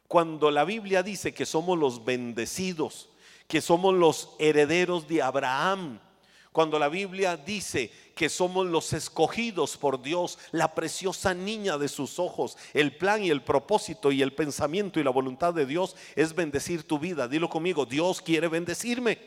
Cuando 0.07 0.49
la 0.49 0.63
Biblia 0.63 1.03
dice 1.03 1.31
que 1.31 1.45
somos 1.45 1.77
los 1.77 2.03
bendecidos, 2.03 3.09
que 3.47 3.61
somos 3.61 3.93
los 3.93 4.29
herederos 4.39 5.07
de 5.07 5.21
Abraham, 5.21 5.99
cuando 6.51 6.79
la 6.79 6.89
Biblia 6.89 7.37
dice 7.37 7.91
que 8.15 8.29
somos 8.29 8.65
los 8.65 8.93
escogidos 8.93 9.77
por 9.77 10.01
Dios, 10.01 10.39
la 10.51 10.73
preciosa 10.73 11.35
niña 11.35 11.77
de 11.77 11.87
sus 11.87 12.17
ojos, 12.17 12.57
el 12.73 12.97
plan 12.97 13.23
y 13.23 13.29
el 13.29 13.43
propósito 13.43 14.11
y 14.11 14.23
el 14.23 14.33
pensamiento 14.33 14.99
y 14.99 15.03
la 15.03 15.11
voluntad 15.11 15.53
de 15.53 15.67
Dios 15.67 15.95
es 16.15 16.33
bendecir 16.33 16.81
tu 16.81 16.97
vida. 16.97 17.27
Dilo 17.27 17.47
conmigo, 17.47 17.85
Dios 17.85 18.23
quiere 18.23 18.47
bendecirme. 18.47 19.19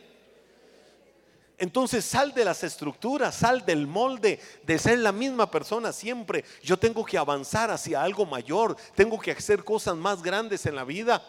Entonces 1.58 2.04
sal 2.04 2.34
de 2.34 2.44
las 2.44 2.64
estructuras, 2.64 3.37
sal 3.37 3.64
del 3.64 3.87
molde 3.87 4.40
de 4.64 4.78
ser 4.78 4.99
la 4.99 5.12
misma 5.12 5.50
persona 5.50 5.92
siempre. 5.92 6.44
Yo 6.62 6.78
tengo 6.78 7.04
que 7.04 7.16
avanzar 7.16 7.70
hacia 7.70 8.02
algo 8.02 8.26
mayor, 8.26 8.76
tengo 8.94 9.20
que 9.20 9.30
hacer 9.30 9.62
cosas 9.62 9.96
más 9.96 10.23
grandes 10.23 10.66
en 10.66 10.75
la 10.75 10.84
vida. 10.84 11.23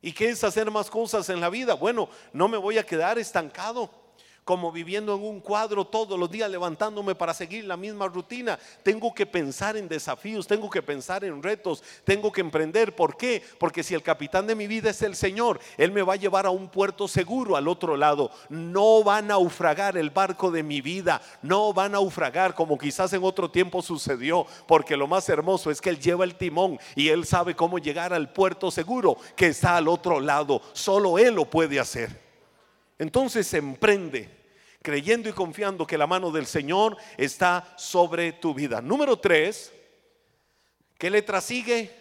¿Y 0.00 0.12
qué 0.12 0.30
es 0.30 0.42
hacer 0.44 0.70
más 0.70 0.88
cosas 0.88 1.28
en 1.28 1.40
la 1.40 1.50
vida? 1.50 1.74
Bueno, 1.74 2.08
no 2.32 2.48
me 2.48 2.56
voy 2.56 2.78
a 2.78 2.86
quedar 2.86 3.18
estancado 3.18 3.90
como 4.48 4.72
viviendo 4.72 5.14
en 5.14 5.22
un 5.22 5.40
cuadro 5.40 5.84
todos 5.84 6.18
los 6.18 6.30
días 6.30 6.50
levantándome 6.50 7.14
para 7.14 7.34
seguir 7.34 7.66
la 7.66 7.76
misma 7.76 8.08
rutina. 8.08 8.58
Tengo 8.82 9.12
que 9.12 9.26
pensar 9.26 9.76
en 9.76 9.86
desafíos, 9.86 10.46
tengo 10.46 10.70
que 10.70 10.80
pensar 10.80 11.22
en 11.22 11.42
retos, 11.42 11.84
tengo 12.02 12.32
que 12.32 12.40
emprender. 12.40 12.96
¿Por 12.96 13.18
qué? 13.18 13.42
Porque 13.58 13.82
si 13.82 13.92
el 13.92 14.02
capitán 14.02 14.46
de 14.46 14.54
mi 14.54 14.66
vida 14.66 14.88
es 14.88 15.02
el 15.02 15.16
Señor, 15.16 15.60
Él 15.76 15.92
me 15.92 16.00
va 16.00 16.14
a 16.14 16.16
llevar 16.16 16.46
a 16.46 16.50
un 16.50 16.70
puerto 16.70 17.06
seguro 17.06 17.56
al 17.56 17.68
otro 17.68 17.94
lado. 17.94 18.30
No 18.48 19.04
va 19.04 19.18
a 19.18 19.22
naufragar 19.22 19.98
el 19.98 20.08
barco 20.08 20.50
de 20.50 20.62
mi 20.62 20.80
vida, 20.80 21.20
no 21.42 21.74
va 21.74 21.84
a 21.84 21.90
naufragar 21.90 22.54
como 22.54 22.78
quizás 22.78 23.12
en 23.12 23.24
otro 23.24 23.50
tiempo 23.50 23.82
sucedió, 23.82 24.46
porque 24.66 24.96
lo 24.96 25.06
más 25.06 25.28
hermoso 25.28 25.70
es 25.70 25.78
que 25.78 25.90
Él 25.90 26.00
lleva 26.00 26.24
el 26.24 26.36
timón 26.36 26.78
y 26.96 27.10
Él 27.10 27.26
sabe 27.26 27.54
cómo 27.54 27.78
llegar 27.78 28.14
al 28.14 28.32
puerto 28.32 28.70
seguro 28.70 29.18
que 29.36 29.48
está 29.48 29.76
al 29.76 29.88
otro 29.88 30.20
lado. 30.20 30.62
Solo 30.72 31.18
Él 31.18 31.34
lo 31.34 31.44
puede 31.44 31.78
hacer. 31.78 32.18
Entonces 32.98 33.52
emprende 33.52 34.37
creyendo 34.88 35.28
y 35.28 35.34
confiando 35.34 35.86
que 35.86 35.98
la 35.98 36.06
mano 36.06 36.30
del 36.30 36.46
Señor 36.46 36.96
está 37.18 37.74
sobre 37.76 38.32
tu 38.32 38.54
vida. 38.54 38.80
Número 38.80 39.18
tres, 39.18 39.70
¿qué 40.96 41.10
letra 41.10 41.42
sigue? 41.42 41.94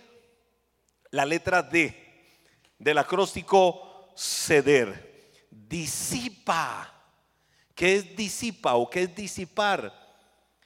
La 1.11 1.25
letra 1.25 1.61
D 1.61 2.39
del 2.79 2.97
acróstico 2.97 4.13
ceder. 4.15 5.35
Disipa. 5.51 6.93
¿Qué 7.75 7.97
es 7.97 8.15
disipa 8.15 8.75
o 8.75 8.89
qué 8.89 9.03
es 9.03 9.13
disipar? 9.13 9.93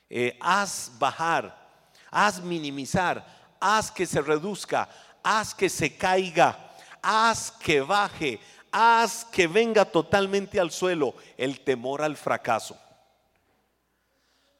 Eh, 0.07 0.37
haz 0.39 0.91
bajar, 0.99 1.71
haz 2.11 2.39
minimizar, 2.39 3.25
haz 3.59 3.89
que 3.89 4.05
se 4.05 4.21
reduzca, 4.21 4.87
haz 5.23 5.55
que 5.55 5.69
se 5.69 5.97
caiga, 5.97 6.71
haz 7.01 7.49
que 7.49 7.81
baje, 7.81 8.39
haz 8.71 9.25
que 9.25 9.47
venga 9.47 9.85
totalmente 9.85 10.59
al 10.59 10.71
suelo 10.71 11.13
el 11.37 11.61
temor 11.61 12.01
al 12.01 12.15
fracaso. 12.15 12.79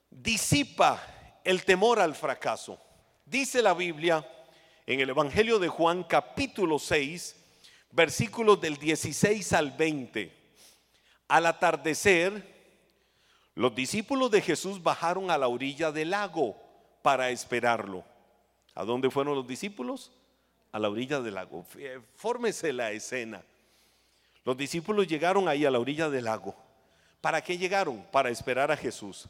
Disipa 0.09 1.01
el 1.43 1.63
temor 1.63 1.99
al 1.99 2.15
fracaso. 2.15 2.79
Dice 3.25 3.61
la 3.61 3.73
Biblia 3.73 4.27
en 4.85 4.99
el 4.99 5.09
Evangelio 5.09 5.57
de 5.59 5.69
Juan 5.69 6.03
capítulo 6.03 6.77
6, 6.77 7.35
versículos 7.91 8.59
del 8.59 8.77
16 8.77 9.53
al 9.53 9.71
20. 9.71 10.31
Al 11.29 11.45
atardecer, 11.45 12.45
los 13.55 13.73
discípulos 13.73 14.31
de 14.31 14.41
Jesús 14.41 14.83
bajaron 14.83 15.31
a 15.31 15.37
la 15.37 15.47
orilla 15.47 15.91
del 15.91 16.11
lago 16.11 16.57
para 17.01 17.29
esperarlo. 17.29 18.03
¿A 18.75 18.83
dónde 18.83 19.09
fueron 19.09 19.35
los 19.35 19.47
discípulos? 19.47 20.11
A 20.71 20.79
la 20.79 20.89
orilla 20.89 21.21
del 21.21 21.35
lago. 21.35 21.65
Fórmese 22.15 22.73
la 22.73 22.91
escena. 22.91 23.43
Los 24.43 24.57
discípulos 24.57 25.07
llegaron 25.07 25.47
ahí 25.47 25.65
a 25.65 25.71
la 25.71 25.79
orilla 25.79 26.09
del 26.09 26.25
lago. 26.25 26.55
¿Para 27.19 27.41
qué 27.41 27.57
llegaron? 27.57 28.03
Para 28.11 28.29
esperar 28.29 28.71
a 28.71 28.77
Jesús. 28.77 29.27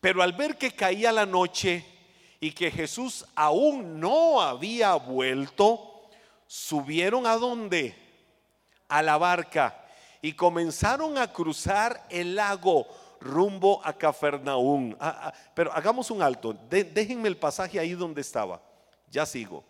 Pero 0.00 0.22
al 0.22 0.34
ver 0.34 0.58
que 0.58 0.72
caía 0.72 1.12
la 1.12 1.24
noche 1.24 1.84
y 2.40 2.52
que 2.52 2.70
Jesús 2.70 3.24
aún 3.34 3.98
no 3.98 4.42
había 4.42 4.94
vuelto, 4.94 6.08
subieron 6.46 7.26
a 7.26 7.36
dónde? 7.36 7.96
A 8.88 9.02
la 9.02 9.16
barca 9.16 9.84
y 10.24 10.32
comenzaron 10.32 11.18
a 11.18 11.30
cruzar 11.30 12.06
el 12.08 12.34
lago 12.34 12.86
rumbo 13.20 13.82
a 13.84 13.92
Cafarnaún. 13.92 14.96
Ah, 14.98 15.20
ah, 15.24 15.34
pero 15.54 15.70
hagamos 15.70 16.10
un 16.10 16.22
alto, 16.22 16.56
déjenme 16.70 17.28
el 17.28 17.36
pasaje 17.36 17.78
ahí 17.78 17.92
donde 17.92 18.22
estaba. 18.22 18.62
Ya 19.10 19.26
sigo. 19.26 19.62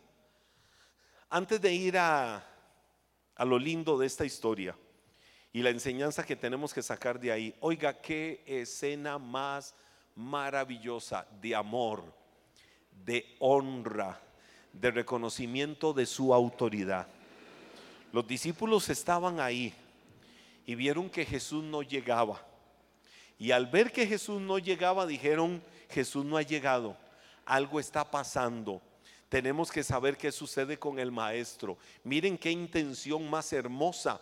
Antes 1.28 1.60
de 1.60 1.72
ir 1.72 1.98
a, 1.98 2.44
a 3.36 3.44
lo 3.44 3.58
lindo 3.58 3.98
de 3.98 4.06
esta 4.06 4.24
historia 4.24 4.76
y 5.52 5.62
la 5.62 5.70
enseñanza 5.70 6.26
que 6.26 6.36
tenemos 6.36 6.74
que 6.74 6.82
sacar 6.82 7.18
de 7.20 7.30
ahí. 7.30 7.54
Oiga, 7.60 8.00
qué 8.00 8.42
escena 8.46 9.18
más 9.18 9.74
maravillosa 10.16 11.26
de 11.40 11.54
amor, 11.54 12.04
de 13.04 13.36
honra, 13.38 14.20
de 14.72 14.90
reconocimiento 14.90 15.92
de 15.92 16.06
su 16.06 16.34
autoridad. 16.34 17.06
Los 18.12 18.26
discípulos 18.26 18.88
estaban 18.88 19.40
ahí 19.40 19.72
y 20.66 20.74
vieron 20.74 21.10
que 21.10 21.24
Jesús 21.24 21.62
no 21.62 21.82
llegaba. 21.82 22.44
Y 23.38 23.50
al 23.50 23.66
ver 23.66 23.92
que 23.92 24.06
Jesús 24.06 24.40
no 24.40 24.58
llegaba, 24.58 25.06
dijeron, 25.06 25.62
Jesús 25.90 26.24
no 26.24 26.36
ha 26.36 26.42
llegado, 26.42 26.96
algo 27.44 27.78
está 27.78 28.10
pasando 28.10 28.80
tenemos 29.28 29.70
que 29.70 29.82
saber 29.82 30.16
qué 30.16 30.30
sucede 30.30 30.78
con 30.78 30.98
el 30.98 31.10
maestro. 31.10 31.76
Miren 32.02 32.38
qué 32.38 32.50
intención 32.50 33.28
más 33.28 33.52
hermosa, 33.52 34.20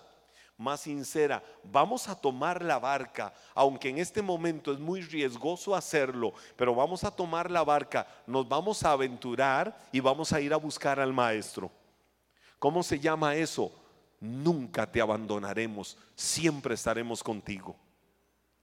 más 0.57 0.81
sincera. 0.81 1.43
Vamos 1.65 2.09
a 2.09 2.15
tomar 2.15 2.63
la 2.63 2.79
barca, 2.79 3.35
aunque 3.55 3.89
en 3.89 3.99
este 3.99 4.23
momento 4.23 4.73
es 4.73 4.79
muy 4.79 5.03
riesgoso 5.03 5.75
hacerlo, 5.75 6.33
pero 6.57 6.75
vamos 6.75 7.05
a 7.05 7.11
tomar 7.11 7.51
la 7.51 7.65
barca, 7.65 8.07
nos 8.27 8.49
vamos 8.49 8.83
a 8.85 8.93
aventurar 8.93 9.77
y 9.93 10.01
vamos 10.01 10.33
a 10.33 10.41
ir 10.41 10.53
a 10.53 10.57
buscar 10.57 11.01
al 11.01 11.13
maestro. 11.13 11.71
¿Cómo 12.59 12.83
se 12.83 12.99
llama 12.99 13.35
eso? 13.35 13.73
Nunca 14.21 14.91
te 14.91 15.01
abandonaremos, 15.01 15.99
siempre 16.15 16.75
estaremos 16.75 17.23
contigo. 17.23 17.77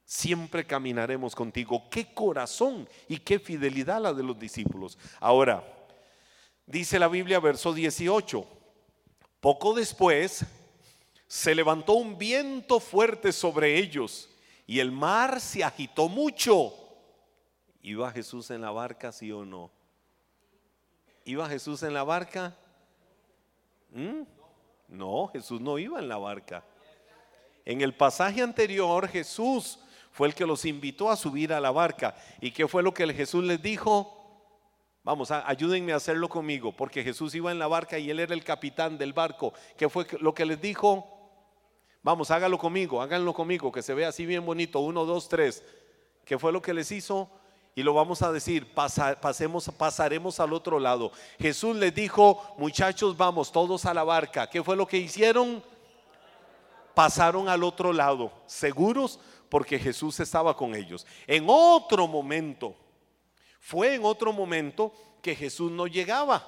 Siempre 0.06 0.66
caminaremos 0.66 1.36
contigo. 1.36 1.88
Qué 1.92 2.16
corazón 2.16 2.90
y 3.08 3.18
qué 3.18 3.38
fidelidad 3.38 4.02
la 4.02 4.12
de 4.12 4.24
los 4.24 4.40
discípulos. 4.40 4.98
Ahora, 5.20 5.64
Dice 6.70 7.00
la 7.00 7.08
Biblia, 7.08 7.40
verso 7.40 7.74
18. 7.74 8.46
Poco 9.40 9.74
después 9.74 10.46
se 11.26 11.56
levantó 11.56 11.94
un 11.94 12.16
viento 12.16 12.80
fuerte 12.80 13.32
sobre 13.32 13.80
ellos 13.80 14.30
y 14.68 14.80
el 14.80 14.92
mar 14.92 15.42
se 15.42 15.64
agitó 15.64 16.08
mucho. 16.08 16.72
¿Iba 17.82 18.12
Jesús 18.12 18.52
en 18.52 18.62
la 18.62 18.70
barca, 18.70 19.12
sí 19.12 19.32
o 19.32 19.46
no? 19.46 19.72
¿Iba 21.26 21.50
Jesús 21.50 21.82
en 21.82 21.92
la 21.96 22.04
barca? 22.04 22.56
¿Mm? 23.90 24.22
No, 24.90 25.26
Jesús 25.34 25.60
no 25.60 25.80
iba 25.80 25.98
en 25.98 26.08
la 26.08 26.18
barca. 26.18 26.64
En 27.66 27.82
el 27.82 27.96
pasaje 27.96 28.44
anterior 28.44 29.08
Jesús 29.08 29.80
fue 30.12 30.28
el 30.28 30.36
que 30.36 30.46
los 30.46 30.66
invitó 30.66 31.10
a 31.10 31.16
subir 31.16 31.52
a 31.52 31.60
la 31.60 31.72
barca. 31.72 32.16
¿Y 32.40 32.52
qué 32.52 32.68
fue 32.68 32.84
lo 32.84 32.94
que 32.94 33.12
Jesús 33.12 33.44
les 33.44 33.60
dijo? 33.60 34.19
Vamos, 35.10 35.32
ayúdenme 35.32 35.92
a 35.92 35.96
hacerlo 35.96 36.30
conmigo, 36.30 36.72
porque 36.72 37.04
Jesús 37.04 37.34
iba 37.34 37.52
en 37.52 37.58
la 37.58 37.66
barca 37.66 37.98
y 37.98 38.12
él 38.12 38.20
era 38.20 38.36
el 38.36 38.44
capitán 38.44 38.96
del 38.96 39.12
barco. 39.12 39.54
¿Qué 39.76 39.90
fue 39.90 40.06
lo 40.20 40.36
que 40.36 40.46
les 40.46 40.62
dijo? 40.62 41.04
Vamos, 42.04 42.30
hágalo 42.30 42.60
conmigo, 42.60 43.02
háganlo 43.02 43.34
conmigo, 43.34 43.72
que 43.72 43.82
se 43.82 43.96
vea 43.96 44.10
así 44.10 44.28
bien 44.28 44.46
bonito. 44.46 44.82
Uno, 44.82 45.06
dos, 45.06 45.28
tres. 45.28 45.64
¿Qué 46.26 46.38
fue 46.38 46.52
lo 46.52 46.62
que 46.62 46.76
les 46.76 46.92
hizo? 46.92 47.28
Y 47.74 47.82
lo 47.82 47.96
vamos 47.96 48.22
a 48.22 48.32
decir, 48.32 48.72
pasemos, 48.76 49.72
pasaremos 49.76 50.40
al 50.40 50.54
otro 50.54 50.78
lado. 50.78 51.12
Jesús 51.40 51.76
les 51.76 51.96
dijo, 51.96 52.44
muchachos, 52.60 53.18
vamos 53.18 53.52
todos 53.52 53.88
a 53.88 53.96
la 53.96 54.04
barca. 54.04 54.48
¿Qué 54.48 54.62
fue 54.62 54.76
lo 54.76 54.86
que 54.86 54.98
hicieron? 54.98 55.64
Pasaron 56.94 57.50
al 57.50 57.64
otro 57.64 57.94
lado, 57.94 58.32
seguros 58.46 59.20
porque 59.50 59.80
Jesús 59.80 60.20
estaba 60.20 60.56
con 60.56 60.76
ellos. 60.76 61.08
En 61.26 61.46
otro 61.48 62.08
momento, 62.08 62.76
fue 63.60 63.96
en 63.96 64.06
otro 64.06 64.34
momento 64.34 64.94
que 65.22 65.36
Jesús 65.36 65.72
no 65.72 65.88
llegaba. 65.88 66.46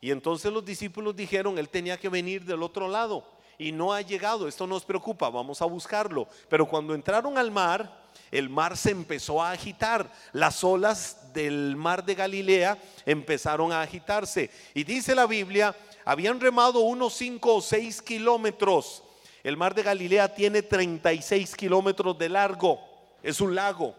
Y 0.00 0.10
entonces 0.10 0.52
los 0.52 0.64
discípulos 0.64 1.16
dijeron, 1.16 1.58
Él 1.58 1.68
tenía 1.68 1.98
que 1.98 2.08
venir 2.08 2.44
del 2.44 2.62
otro 2.62 2.88
lado. 2.88 3.24
Y 3.58 3.72
no 3.72 3.92
ha 3.92 4.00
llegado, 4.00 4.48
esto 4.48 4.66
nos 4.66 4.84
preocupa, 4.84 5.28
vamos 5.28 5.60
a 5.60 5.66
buscarlo. 5.66 6.26
Pero 6.48 6.66
cuando 6.66 6.94
entraron 6.94 7.36
al 7.36 7.50
mar, 7.50 8.04
el 8.30 8.48
mar 8.48 8.76
se 8.76 8.90
empezó 8.90 9.42
a 9.42 9.50
agitar. 9.50 10.10
Las 10.32 10.64
olas 10.64 11.32
del 11.34 11.76
mar 11.76 12.04
de 12.04 12.14
Galilea 12.14 12.78
empezaron 13.04 13.70
a 13.72 13.82
agitarse. 13.82 14.50
Y 14.72 14.84
dice 14.84 15.14
la 15.14 15.26
Biblia, 15.26 15.76
habían 16.06 16.40
remado 16.40 16.80
unos 16.80 17.14
5 17.14 17.56
o 17.56 17.60
6 17.60 18.00
kilómetros. 18.00 19.02
El 19.42 19.58
mar 19.58 19.74
de 19.74 19.82
Galilea 19.82 20.34
tiene 20.34 20.62
36 20.62 21.54
kilómetros 21.54 22.16
de 22.18 22.30
largo. 22.30 22.80
Es 23.22 23.42
un 23.42 23.54
lago 23.54 23.94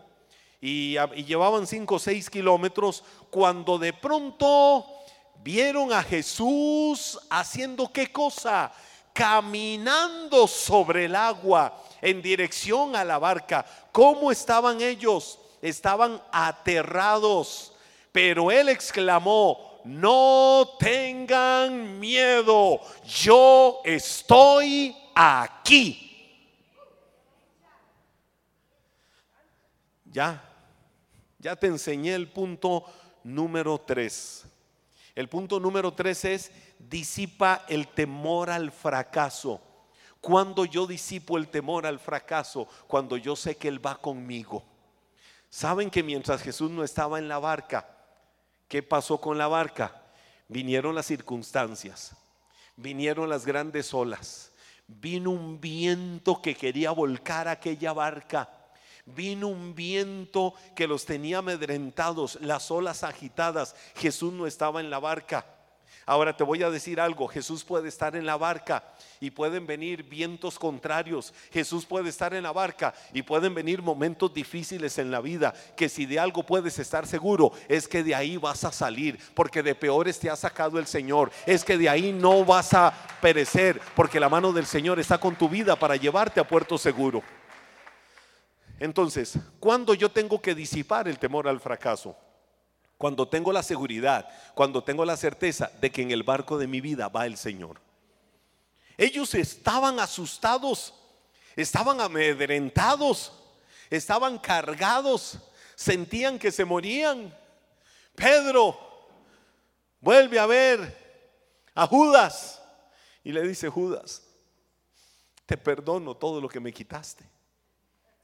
y, 0.61 0.95
llevaban 1.25 1.65
5 1.65 1.95
o 1.95 1.99
6 1.99 2.29
kilómetros 2.29 3.03
cuando 3.31 3.79
de 3.79 3.93
pronto 3.93 4.85
vieron 5.43 5.91
a 5.91 6.03
Jesús 6.03 7.19
haciendo 7.31 7.91
qué 7.91 8.11
cosa? 8.11 8.71
Caminando 9.11 10.47
sobre 10.47 11.05
el 11.05 11.15
agua 11.15 11.83
en 11.99 12.21
dirección 12.21 12.95
a 12.95 13.03
la 13.03 13.17
barca. 13.17 13.65
¿Cómo 13.91 14.31
estaban 14.31 14.81
ellos? 14.81 15.39
Estaban 15.63 16.21
aterrados. 16.31 17.73
Pero 18.11 18.51
él 18.51 18.69
exclamó, 18.69 19.81
no 19.83 20.75
tengan 20.77 21.99
miedo, 21.99 22.79
yo 23.03 23.81
estoy 23.83 24.95
aquí. 25.15 26.07
Ya, 30.05 30.50
ya 31.41 31.55
te 31.55 31.67
enseñé 31.67 32.13
el 32.13 32.29
punto 32.29 32.85
número 33.23 33.79
tres. 33.79 34.45
El 35.15 35.27
punto 35.27 35.59
número 35.59 35.91
tres 35.93 36.23
es 36.23 36.51
disipa 36.77 37.65
el 37.67 37.87
temor 37.87 38.49
al 38.49 38.71
fracaso. 38.71 39.59
Cuando 40.21 40.65
yo 40.65 40.85
disipo 40.85 41.37
el 41.37 41.49
temor 41.49 41.87
al 41.87 41.99
fracaso, 41.99 42.67
cuando 42.87 43.17
yo 43.17 43.35
sé 43.35 43.57
que 43.57 43.67
Él 43.67 43.83
va 43.83 43.95
conmigo. 43.95 44.63
Saben 45.49 45.89
que 45.89 46.03
mientras 46.03 46.43
Jesús 46.43 46.69
no 46.69 46.83
estaba 46.83 47.17
en 47.17 47.27
la 47.27 47.39
barca, 47.39 47.89
¿qué 48.67 48.83
pasó 48.83 49.19
con 49.19 49.37
la 49.37 49.47
barca? 49.47 49.99
Vinieron 50.47 50.93
las 50.93 51.07
circunstancias, 51.07 52.15
vinieron 52.75 53.29
las 53.29 53.45
grandes 53.45 53.93
olas, 53.93 54.51
vino 54.87 55.31
un 55.31 55.59
viento 55.59 56.41
que 56.41 56.55
quería 56.55 56.91
volcar 56.91 57.47
aquella 57.47 57.93
barca 57.93 58.60
Vino 59.05 59.47
un 59.47 59.75
viento 59.75 60.53
que 60.75 60.87
los 60.87 61.05
tenía 61.05 61.39
amedrentados, 61.39 62.37
las 62.41 62.71
olas 62.71 63.03
agitadas. 63.03 63.75
Jesús 63.95 64.33
no 64.33 64.47
estaba 64.47 64.79
en 64.79 64.89
la 64.89 64.99
barca. 64.99 65.45
Ahora 66.05 66.35
te 66.35 66.43
voy 66.43 66.63
a 66.63 66.69
decir 66.69 66.99
algo, 66.99 67.27
Jesús 67.27 67.63
puede 67.63 67.87
estar 67.87 68.15
en 68.15 68.25
la 68.25 68.35
barca 68.35 68.83
y 69.19 69.29
pueden 69.29 69.67
venir 69.67 70.03
vientos 70.03 70.57
contrarios, 70.57 71.31
Jesús 71.51 71.85
puede 71.85 72.09
estar 72.09 72.33
en 72.33 72.41
la 72.43 72.51
barca 72.51 72.93
y 73.13 73.21
pueden 73.21 73.53
venir 73.53 73.83
momentos 73.83 74.33
difíciles 74.33 74.97
en 74.97 75.11
la 75.11 75.21
vida, 75.21 75.53
que 75.77 75.89
si 75.89 76.07
de 76.07 76.19
algo 76.19 76.43
puedes 76.43 76.79
estar 76.79 77.05
seguro 77.05 77.51
es 77.69 77.87
que 77.87 78.03
de 78.03 78.15
ahí 78.15 78.37
vas 78.37 78.63
a 78.63 78.71
salir, 78.71 79.19
porque 79.35 79.61
de 79.61 79.75
peores 79.75 80.17
te 80.19 80.29
ha 80.29 80.35
sacado 80.35 80.79
el 80.79 80.87
Señor, 80.87 81.31
es 81.45 81.63
que 81.63 81.77
de 81.77 81.87
ahí 81.87 82.11
no 82.11 82.43
vas 82.43 82.73
a 82.73 82.91
perecer, 83.21 83.79
porque 83.95 84.19
la 84.19 84.27
mano 84.27 84.51
del 84.51 84.65
Señor 84.65 84.99
está 84.99 85.19
con 85.19 85.35
tu 85.35 85.47
vida 85.47 85.75
para 85.75 85.95
llevarte 85.95 86.39
a 86.39 86.47
puerto 86.47 86.79
seguro. 86.79 87.21
Entonces, 88.81 89.37
¿cuándo 89.59 89.93
yo 89.93 90.09
tengo 90.09 90.41
que 90.41 90.55
disipar 90.55 91.07
el 91.07 91.19
temor 91.19 91.47
al 91.47 91.59
fracaso? 91.59 92.17
Cuando 92.97 93.27
tengo 93.27 93.53
la 93.53 93.61
seguridad, 93.61 94.27
cuando 94.55 94.83
tengo 94.83 95.05
la 95.05 95.15
certeza 95.17 95.71
de 95.79 95.91
que 95.91 96.01
en 96.01 96.09
el 96.09 96.23
barco 96.23 96.57
de 96.57 96.65
mi 96.65 96.81
vida 96.81 97.07
va 97.07 97.27
el 97.27 97.37
Señor. 97.37 97.79
Ellos 98.97 99.35
estaban 99.35 99.99
asustados, 99.99 100.95
estaban 101.55 102.01
amedrentados, 102.01 103.33
estaban 103.91 104.39
cargados, 104.39 105.37
sentían 105.75 106.39
que 106.39 106.51
se 106.51 106.65
morían. 106.65 107.37
Pedro 108.15 108.79
vuelve 109.99 110.39
a 110.39 110.47
ver 110.47 111.69
a 111.75 111.85
Judas 111.85 112.59
y 113.23 113.31
le 113.31 113.47
dice, 113.47 113.69
Judas, 113.69 114.23
te 115.45 115.55
perdono 115.55 116.17
todo 116.17 116.41
lo 116.41 116.49
que 116.49 116.59
me 116.59 116.73
quitaste. 116.73 117.30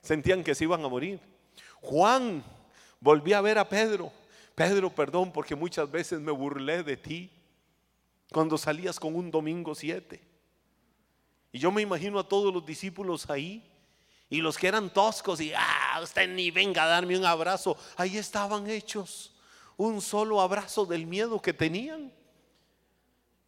Sentían 0.02 0.44
que 0.44 0.56
se 0.56 0.64
iban 0.64 0.84
a 0.84 0.88
morir. 0.88 1.20
Juan 1.82 2.44
volvió 3.00 3.38
a 3.38 3.42
ver 3.42 3.58
a 3.58 3.68
Pedro 3.68 4.12
Pedro, 4.58 4.90
perdón 4.90 5.32
porque 5.32 5.54
muchas 5.54 5.92
veces 5.92 6.20
me 6.20 6.32
burlé 6.32 6.82
de 6.82 6.98
ti 6.98 7.30
cuando 8.32 8.58
salías 8.58 9.00
con 9.00 9.16
un 9.16 9.30
domingo 9.30 9.76
7. 9.76 10.20
Y 11.52 11.60
yo 11.60 11.72
me 11.72 11.84
imagino 11.84 12.18
a 12.18 12.28
todos 12.28 12.52
los 12.52 12.66
discípulos 12.66 13.30
ahí 13.30 13.64
y 14.32 14.42
los 14.42 14.58
que 14.58 14.68
eran 14.68 14.92
toscos 14.92 15.42
y, 15.42 15.54
ah, 15.56 16.00
usted 16.02 16.28
ni 16.28 16.50
venga 16.50 16.86
a 16.86 16.88
darme 16.88 17.16
un 17.16 17.24
abrazo. 17.24 17.78
Ahí 17.98 18.18
estaban 18.18 18.68
hechos 18.68 19.32
un 19.78 20.02
solo 20.02 20.42
abrazo 20.42 20.88
del 20.88 21.06
miedo 21.06 21.40
que 21.40 21.54
tenían. 21.54 22.12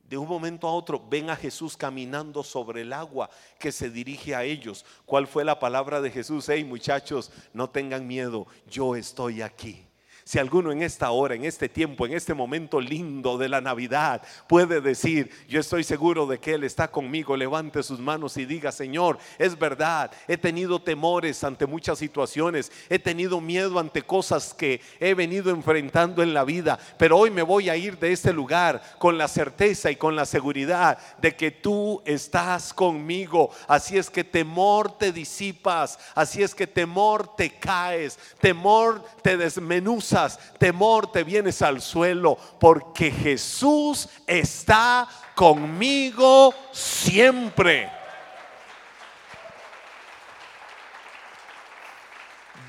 De 0.09 0.17
un 0.17 0.27
momento 0.27 0.67
a 0.67 0.73
otro 0.73 0.99
ven 1.07 1.29
a 1.29 1.35
Jesús 1.35 1.77
caminando 1.77 2.43
sobre 2.43 2.81
el 2.81 2.93
agua 2.93 3.29
que 3.59 3.71
se 3.71 3.91
dirige 3.91 4.33
a 4.33 4.43
ellos. 4.43 4.83
¿Cuál 5.05 5.27
fue 5.27 5.45
la 5.45 5.59
palabra 5.59 6.01
de 6.01 6.09
Jesús? 6.09 6.49
Hey 6.49 6.63
muchachos, 6.63 7.31
no 7.53 7.69
tengan 7.69 8.07
miedo, 8.07 8.47
yo 8.67 8.95
estoy 8.95 9.43
aquí. 9.43 9.88
Si 10.29 10.37
alguno 10.37 10.71
en 10.71 10.83
esta 10.83 11.09
hora, 11.09 11.33
en 11.33 11.43
este 11.43 11.67
tiempo, 11.69 12.05
en 12.05 12.13
este 12.13 12.35
momento 12.35 12.79
lindo 12.79 13.39
de 13.39 13.49
la 13.49 13.61
Navidad 13.61 14.21
puede 14.45 14.79
decir, 14.79 15.31
yo 15.47 15.59
estoy 15.59 15.83
seguro 15.83 16.27
de 16.27 16.37
que 16.37 16.53
Él 16.53 16.63
está 16.63 16.91
conmigo, 16.91 17.35
levante 17.35 17.81
sus 17.81 17.99
manos 17.99 18.37
y 18.37 18.45
diga, 18.45 18.71
Señor, 18.71 19.17
es 19.39 19.57
verdad, 19.57 20.11
he 20.27 20.37
tenido 20.37 20.83
temores 20.83 21.43
ante 21.43 21.65
muchas 21.65 21.97
situaciones, 21.97 22.71
he 22.89 22.99
tenido 22.99 23.41
miedo 23.41 23.79
ante 23.79 24.03
cosas 24.03 24.53
que 24.53 24.81
he 24.99 25.15
venido 25.15 25.49
enfrentando 25.49 26.21
en 26.21 26.35
la 26.35 26.43
vida, 26.43 26.77
pero 26.99 27.17
hoy 27.17 27.31
me 27.31 27.41
voy 27.41 27.71
a 27.71 27.75
ir 27.75 27.97
de 27.97 28.11
este 28.11 28.31
lugar 28.31 28.83
con 28.99 29.17
la 29.17 29.27
certeza 29.27 29.89
y 29.89 29.95
con 29.95 30.15
la 30.15 30.27
seguridad 30.27 30.99
de 31.19 31.35
que 31.35 31.49
tú 31.49 32.03
estás 32.05 32.71
conmigo. 32.71 33.49
Así 33.67 33.97
es 33.97 34.11
que 34.11 34.23
temor 34.23 34.95
te 34.95 35.11
disipas, 35.11 35.97
así 36.13 36.43
es 36.43 36.53
que 36.53 36.67
temor 36.67 37.35
te 37.35 37.49
caes, 37.49 38.19
temor 38.39 39.03
te 39.23 39.35
desmenuza 39.35 40.18
temor, 40.57 41.11
te 41.11 41.23
vienes 41.23 41.61
al 41.61 41.81
suelo, 41.81 42.37
porque 42.59 43.11
Jesús 43.11 44.09
está 44.25 45.07
conmigo 45.35 46.53
siempre. 46.71 47.89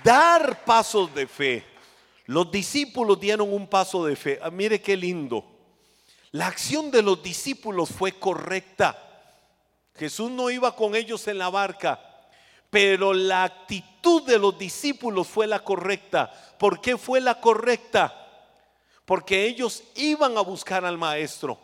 Dar 0.04 0.64
pasos 0.64 1.14
de 1.14 1.26
fe. 1.26 1.66
Los 2.26 2.50
discípulos 2.50 3.18
dieron 3.18 3.52
un 3.52 3.66
paso 3.66 4.04
de 4.04 4.16
fe. 4.16 4.38
Ah, 4.42 4.50
mire 4.50 4.80
qué 4.80 4.96
lindo. 4.96 5.44
La 6.32 6.46
acción 6.46 6.90
de 6.90 7.02
los 7.02 7.22
discípulos 7.22 7.88
fue 7.90 8.12
correcta. 8.12 8.96
Jesús 9.96 10.30
no 10.30 10.48
iba 10.48 10.74
con 10.76 10.94
ellos 10.94 11.26
en 11.28 11.38
la 11.38 11.50
barca, 11.50 12.00
pero 12.70 13.12
la 13.12 13.44
actitud 13.44 14.22
de 14.22 14.38
los 14.38 14.56
discípulos 14.56 15.26
fue 15.26 15.46
la 15.46 15.62
correcta. 15.62 16.32
¿Por 16.58 16.80
qué 16.80 16.96
fue 16.96 17.20
la 17.20 17.40
correcta? 17.40 18.16
Porque 19.04 19.44
ellos 19.44 19.82
iban 19.96 20.38
a 20.38 20.40
buscar 20.40 20.84
al 20.84 20.96
maestro. 20.96 21.58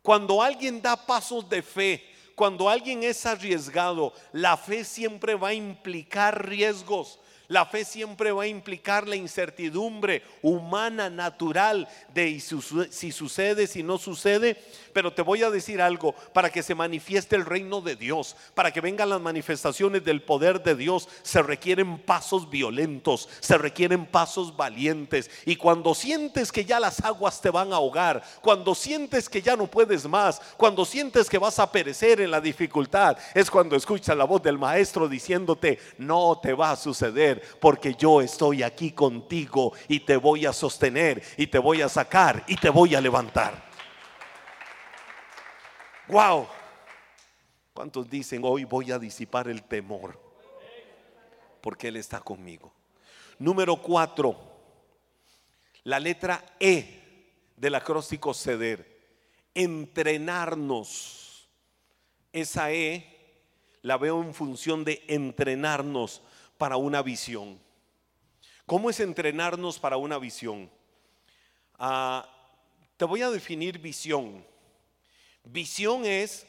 Cuando 0.00 0.42
alguien 0.42 0.80
da 0.80 0.96
pasos 0.96 1.48
de 1.50 1.62
fe, 1.62 2.02
cuando 2.34 2.68
alguien 2.70 3.02
es 3.02 3.26
arriesgado, 3.26 4.14
la 4.32 4.56
fe 4.56 4.84
siempre 4.84 5.34
va 5.34 5.48
a 5.48 5.54
implicar 5.54 6.48
riesgos. 6.48 7.18
La 7.48 7.64
fe 7.64 7.86
siempre 7.86 8.30
va 8.30 8.42
a 8.42 8.46
implicar 8.46 9.08
la 9.08 9.16
incertidumbre 9.16 10.22
humana, 10.42 11.08
natural, 11.08 11.88
de 12.12 12.38
si 12.40 13.10
sucede, 13.10 13.66
si 13.66 13.82
no 13.82 13.96
sucede. 13.96 14.54
Pero 14.92 15.14
te 15.14 15.22
voy 15.22 15.42
a 15.42 15.48
decir 15.48 15.80
algo, 15.80 16.14
para 16.34 16.50
que 16.50 16.62
se 16.62 16.74
manifieste 16.74 17.36
el 17.36 17.46
reino 17.46 17.80
de 17.80 17.96
Dios, 17.96 18.36
para 18.54 18.70
que 18.70 18.82
vengan 18.82 19.08
las 19.08 19.22
manifestaciones 19.22 20.04
del 20.04 20.20
poder 20.20 20.62
de 20.62 20.74
Dios, 20.74 21.08
se 21.22 21.42
requieren 21.42 21.98
pasos 21.98 22.50
violentos, 22.50 23.30
se 23.40 23.56
requieren 23.56 24.04
pasos 24.04 24.54
valientes. 24.54 25.30
Y 25.46 25.56
cuando 25.56 25.94
sientes 25.94 26.52
que 26.52 26.66
ya 26.66 26.78
las 26.78 27.02
aguas 27.02 27.40
te 27.40 27.48
van 27.48 27.72
a 27.72 27.76
ahogar, 27.76 28.22
cuando 28.42 28.74
sientes 28.74 29.26
que 29.26 29.40
ya 29.40 29.56
no 29.56 29.68
puedes 29.68 30.06
más, 30.06 30.38
cuando 30.58 30.84
sientes 30.84 31.30
que 31.30 31.38
vas 31.38 31.58
a 31.58 31.72
perecer 31.72 32.20
en 32.20 32.30
la 32.30 32.42
dificultad, 32.42 33.16
es 33.34 33.50
cuando 33.50 33.74
escuchas 33.74 34.14
la 34.18 34.24
voz 34.24 34.42
del 34.42 34.58
maestro 34.58 35.08
diciéndote, 35.08 35.78
no 35.96 36.38
te 36.42 36.52
va 36.52 36.72
a 36.72 36.76
suceder 36.76 37.37
porque 37.60 37.94
yo 37.94 38.20
estoy 38.20 38.62
aquí 38.62 38.92
contigo 38.92 39.72
y 39.88 40.00
te 40.00 40.16
voy 40.16 40.46
a 40.46 40.52
sostener 40.52 41.22
y 41.36 41.46
te 41.46 41.58
voy 41.58 41.82
a 41.82 41.88
sacar 41.88 42.44
y 42.46 42.56
te 42.56 42.70
voy 42.70 42.94
a 42.94 43.00
levantar. 43.00 43.68
Wow. 46.08 46.48
¿Cuántos 47.74 48.08
dicen 48.08 48.42
hoy 48.44 48.64
voy 48.64 48.90
a 48.90 48.98
disipar 48.98 49.48
el 49.48 49.62
temor? 49.62 50.20
Porque 51.60 51.88
Él 51.88 51.96
está 51.96 52.20
conmigo. 52.20 52.72
Número 53.38 53.76
cuatro, 53.76 54.36
la 55.84 56.00
letra 56.00 56.44
E 56.58 56.98
del 57.56 57.74
acróstico 57.74 58.34
ceder. 58.34 58.98
Entrenarnos. 59.54 61.48
Esa 62.32 62.72
E 62.72 63.18
la 63.82 63.96
veo 63.96 64.22
en 64.22 64.34
función 64.34 64.84
de 64.84 65.04
entrenarnos 65.08 66.22
para 66.58 66.76
una 66.76 67.00
visión. 67.00 67.58
¿Cómo 68.66 68.90
es 68.90 69.00
entrenarnos 69.00 69.78
para 69.78 69.96
una 69.96 70.18
visión? 70.18 70.70
Ah, 71.78 72.28
te 72.96 73.04
voy 73.06 73.22
a 73.22 73.30
definir 73.30 73.78
visión. 73.78 74.44
Visión 75.44 76.04
es 76.04 76.46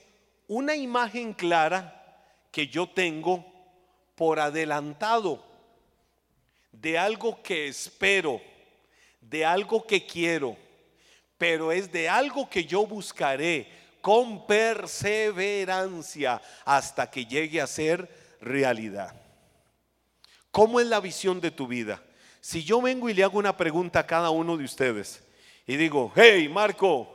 una 0.48 0.76
imagen 0.76 1.34
clara 1.34 1.96
que 2.52 2.68
yo 2.68 2.90
tengo 2.90 3.46
por 4.16 4.40
adelantado 4.40 5.46
de 6.72 6.98
algo 6.98 7.42
que 7.42 7.68
espero, 7.68 8.42
de 9.22 9.46
algo 9.46 9.86
que 9.86 10.06
quiero, 10.06 10.58
pero 11.38 11.72
es 11.72 11.92
de 11.92 12.10
algo 12.10 12.50
que 12.50 12.66
yo 12.66 12.86
buscaré 12.86 13.72
con 14.02 14.46
perseverancia 14.48 16.42
hasta 16.66 17.10
que 17.10 17.26
llegue 17.26 17.62
a 17.62 17.68
ser 17.68 18.38
realidad. 18.42 19.19
¿Cómo 20.52 20.80
es 20.80 20.88
la 20.88 21.00
visión 21.00 21.40
de 21.40 21.52
tu 21.52 21.68
vida? 21.68 22.02
Si 22.42 22.64
yo 22.64 22.82
vengo 22.82 23.10
y 23.10 23.14
le 23.14 23.24
hago 23.24 23.38
una 23.38 23.56
pregunta 23.56 24.00
a 24.00 24.08
cada 24.08 24.30
uno 24.30 24.58
de 24.58 24.64
ustedes 24.64 25.24
y 25.68 25.76
digo, 25.76 26.12
hey 26.16 26.50
Marco, 26.50 27.08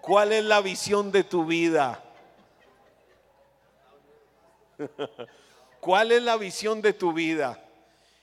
¿cuál 0.00 0.32
es 0.32 0.44
la 0.44 0.60
visión 0.60 1.12
de 1.12 1.24
tu 1.24 1.44
vida? 1.44 2.02
¿Cuál 5.80 6.12
es 6.12 6.22
la 6.22 6.36
visión 6.36 6.80
de 6.80 6.92
tu 6.92 7.12
vida? 7.12 7.62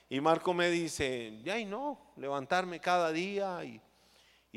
Y 0.08 0.20
Marco 0.20 0.52
me 0.52 0.70
dice, 0.70 1.38
ay 1.52 1.64
no, 1.64 1.98
levantarme 2.16 2.80
cada 2.80 3.12
día 3.12 3.60
y, 3.64 3.80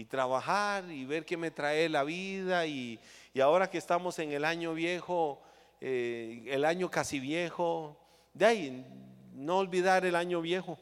trabajar 0.05 0.89
y 0.89 1.05
ver 1.05 1.23
qué 1.23 1.37
me 1.37 1.51
trae 1.51 1.87
la 1.87 2.03
vida 2.03 2.65
y, 2.65 2.99
ahora 3.39 3.69
que 3.69 3.77
estamos 3.77 4.17
en 4.19 4.31
el 4.31 4.45
año 4.45 4.73
viejo, 4.73 5.41
eh, 5.79 6.43
el 6.47 6.65
año 6.65 6.89
casi 6.89 7.19
viejo, 7.19 8.02
de 8.33 8.45
ahí, 8.45 8.85
no 9.33 9.59
olvidar 9.59 10.05
el 10.05 10.15
año 10.15 10.41
viejo, 10.41 10.79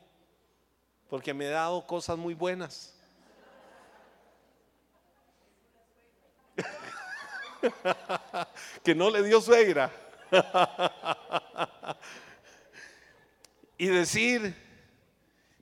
porque 1.10 1.34
me 1.34 1.48
ha 1.48 1.52
dado 1.52 1.86
cosas 1.86 2.18
muy 2.18 2.34
buenas. 2.34 2.98
que 8.84 8.96
no 8.96 9.10
le 9.10 9.22
dio 9.24 9.42
suegra. 9.42 9.92
y 13.78 13.88
decir, 13.88 14.56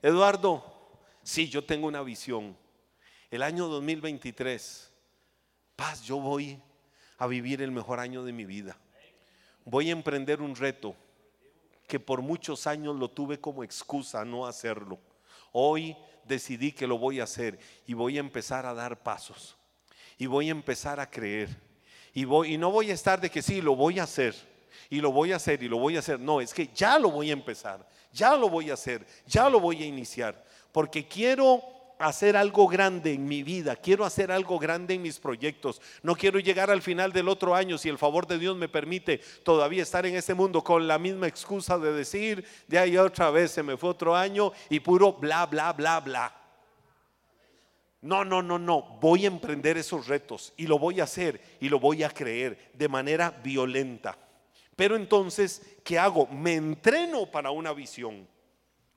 Eduardo, 0.01 0.63
sí, 1.23 1.49
yo 1.49 1.65
tengo 1.65 1.87
una 1.87 2.03
visión. 2.03 2.55
el 3.31 3.41
año 3.41 3.67
2023, 3.67 4.93
paz, 5.75 6.03
yo 6.03 6.19
voy 6.19 6.61
a 7.17 7.25
vivir 7.27 7.63
el 7.63 7.71
mejor 7.71 7.99
año 7.99 8.23
de 8.23 8.31
mi 8.31 8.45
vida. 8.45 8.77
Voy 9.65 9.89
a 9.89 9.93
emprender 9.93 10.41
un 10.41 10.55
reto 10.55 10.95
que 11.89 11.99
por 11.99 12.21
muchos 12.21 12.67
años 12.67 12.95
lo 12.95 13.09
tuve 13.09 13.41
como 13.41 13.63
excusa 13.63 14.23
no 14.23 14.45
hacerlo. 14.45 14.99
Hoy 15.51 15.97
decidí 16.23 16.71
que 16.71 16.85
lo 16.85 16.99
voy 16.99 17.19
a 17.19 17.23
hacer 17.23 17.59
y 17.87 17.95
voy 17.95 18.17
a 18.17 18.19
empezar 18.19 18.67
a 18.67 18.75
dar 18.75 19.01
pasos. 19.01 19.57
Y 20.19 20.27
voy 20.27 20.49
a 20.49 20.51
empezar 20.51 20.99
a 20.99 21.09
creer. 21.09 21.49
Y, 22.13 22.25
voy, 22.25 22.53
y 22.53 22.57
no 22.59 22.69
voy 22.69 22.91
a 22.91 22.93
estar 22.93 23.19
de 23.19 23.31
que 23.31 23.41
sí, 23.41 23.59
lo 23.59 23.75
voy 23.75 23.97
a 23.97 24.03
hacer. 24.03 24.35
Y 24.91 25.01
lo 25.01 25.11
voy 25.11 25.33
a 25.33 25.37
hacer 25.37 25.63
y 25.63 25.67
lo 25.67 25.79
voy 25.79 25.95
a 25.95 25.99
hacer. 25.99 26.19
No, 26.19 26.39
es 26.39 26.53
que 26.53 26.69
ya 26.75 26.99
lo 26.99 27.09
voy 27.09 27.31
a 27.31 27.33
empezar. 27.33 27.85
Ya 28.13 28.35
lo 28.35 28.49
voy 28.49 28.69
a 28.69 28.75
hacer. 28.75 29.05
Ya 29.25 29.49
lo 29.49 29.59
voy 29.59 29.81
a 29.81 29.85
iniciar. 29.87 30.45
Porque 30.71 31.07
quiero 31.07 31.63
hacer 31.99 32.37
algo 32.37 32.65
grande 32.67 33.13
en 33.13 33.27
mi 33.27 33.43
vida, 33.43 33.75
quiero 33.75 34.05
hacer 34.05 34.31
algo 34.31 34.57
grande 34.57 34.93
en 34.93 35.01
mis 35.01 35.19
proyectos. 35.19 35.81
No 36.01 36.15
quiero 36.15 36.39
llegar 36.39 36.71
al 36.71 36.81
final 36.81 37.11
del 37.11 37.27
otro 37.27 37.53
año, 37.53 37.77
si 37.77 37.89
el 37.89 37.97
favor 37.97 38.25
de 38.25 38.39
Dios 38.39 38.55
me 38.55 38.69
permite 38.69 39.17
todavía 39.43 39.83
estar 39.83 40.05
en 40.05 40.15
este 40.15 40.33
mundo 40.33 40.63
con 40.63 40.87
la 40.87 40.97
misma 40.97 41.27
excusa 41.27 41.77
de 41.77 41.91
decir, 41.91 42.45
de 42.67 42.79
ahí 42.79 42.97
otra 42.97 43.29
vez 43.31 43.51
se 43.51 43.63
me 43.63 43.75
fue 43.75 43.89
otro 43.89 44.15
año 44.15 44.53
y 44.69 44.79
puro 44.79 45.13
bla, 45.13 45.45
bla, 45.45 45.73
bla, 45.73 45.99
bla. 45.99 46.35
No, 48.01 48.23
no, 48.23 48.41
no, 48.41 48.57
no. 48.57 48.97
Voy 49.01 49.25
a 49.25 49.27
emprender 49.27 49.77
esos 49.77 50.07
retos 50.07 50.53
y 50.55 50.67
lo 50.67 50.79
voy 50.79 51.01
a 51.01 51.03
hacer 51.03 51.57
y 51.59 51.67
lo 51.67 51.81
voy 51.81 52.03
a 52.03 52.09
creer 52.09 52.71
de 52.73 52.87
manera 52.87 53.29
violenta. 53.43 54.17
Pero 54.77 54.95
entonces, 54.95 55.75
¿qué 55.83 55.99
hago? 55.99 56.27
Me 56.27 56.55
entreno 56.55 57.25
para 57.25 57.51
una 57.51 57.73
visión. 57.73 58.25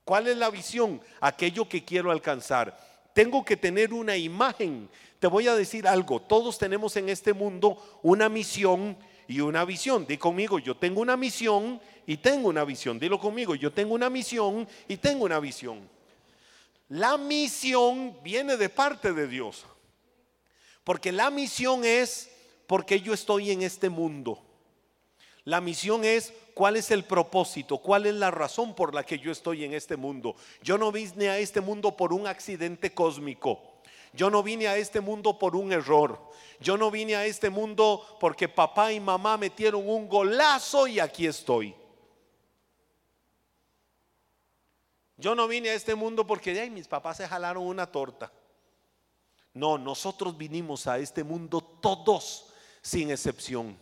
¿Cuál 0.05 0.29
es 0.29 0.37
la 0.37 0.51
visión? 0.51 1.01
Aquello 1.21 1.69
que 1.69 1.85
quiero 1.85 2.13
alcanzar 2.13 2.92
tengo 3.13 3.45
que 3.45 3.57
tener 3.57 3.93
una 3.93 4.17
imagen. 4.17 4.89
Te 5.19 5.27
voy 5.27 5.49
a 5.49 5.55
decir 5.55 5.87
algo, 5.87 6.21
todos 6.21 6.59
tenemos 6.59 6.97
en 6.97 7.09
este 7.09 7.33
mundo 7.33 8.01
una 8.03 8.29
misión 8.29 8.97
y 9.29 9.41
una 9.41 9.65
visión. 9.65 10.07
Di 10.07 10.19
conmigo, 10.19 10.59
yo 10.59 10.77
tengo 10.77 11.01
una 11.01 11.17
misión 11.17 11.81
y 12.07 12.17
tengo 12.17 12.49
una 12.49 12.65
visión. 12.65 12.99
Dilo 12.99 13.19
conmigo, 13.19 13.55
yo 13.55 13.73
tengo 13.73 13.95
una 13.95 14.11
misión 14.11 14.69
y 14.89 14.97
tengo 14.97 15.25
una 15.25 15.41
visión. 15.41 15.89
La 16.89 17.17
misión 17.17 18.17
viene 18.23 18.57
de 18.57 18.69
parte 18.69 19.13
de 19.13 19.27
Dios. 19.27 19.65
Porque 20.85 21.13
la 21.13 21.31
misión 21.31 21.85
es 21.85 22.31
porque 22.67 23.01
yo 23.01 23.15
estoy 23.15 23.51
en 23.51 23.63
este 23.63 23.89
mundo. 23.89 24.43
La 25.45 25.61
misión 25.61 26.05
es 26.05 26.33
cuál 26.55 26.77
es 26.77 26.91
el 26.91 27.05
propósito, 27.05 27.79
cuál 27.79 28.07
es 28.07 28.15
la 28.15 28.31
razón 28.31 28.75
por 28.75 28.95
la 28.95 29.05
que 29.05 29.19
yo 29.19 29.33
estoy 29.33 29.65
en 29.65 29.75
este 29.75 29.97
mundo. 29.97 30.37
Yo 30.63 30.79
no 30.79 30.93
vine 30.93 31.29
a 31.29 31.39
este 31.39 31.61
mundo 31.61 31.97
por 31.97 32.13
un 32.13 32.27
accidente 32.27 32.95
cósmico. 32.95 33.61
Yo 34.13 34.31
no 34.31 34.43
vine 34.43 34.69
a 34.69 34.77
este 34.77 35.01
mundo 35.01 35.39
por 35.39 35.57
un 35.57 35.73
error. 35.73 36.21
Yo 36.61 36.77
no 36.77 36.91
vine 36.91 37.17
a 37.17 37.27
este 37.27 37.51
mundo 37.51 38.17
porque 38.21 38.49
papá 38.49 38.93
y 38.93 39.01
mamá 39.01 39.37
metieron 39.37 39.89
un 39.89 40.09
golazo 40.09 40.87
y 40.87 41.01
aquí 41.01 41.27
estoy. 41.27 41.75
Yo 45.17 45.35
no 45.35 45.49
vine 45.49 45.71
a 45.71 45.75
este 45.75 45.95
mundo 45.95 46.27
porque 46.27 46.55
de 46.55 46.71
mis 46.71 46.87
papás 46.87 47.17
se 47.17 47.27
jalaron 47.27 47.67
una 47.67 47.87
torta. 47.87 48.31
No, 49.55 49.77
nosotros 49.77 50.37
vinimos 50.37 50.87
a 50.87 50.99
este 50.99 51.25
mundo 51.25 51.61
todos 51.61 52.53
sin 52.81 53.11
excepción. 53.11 53.77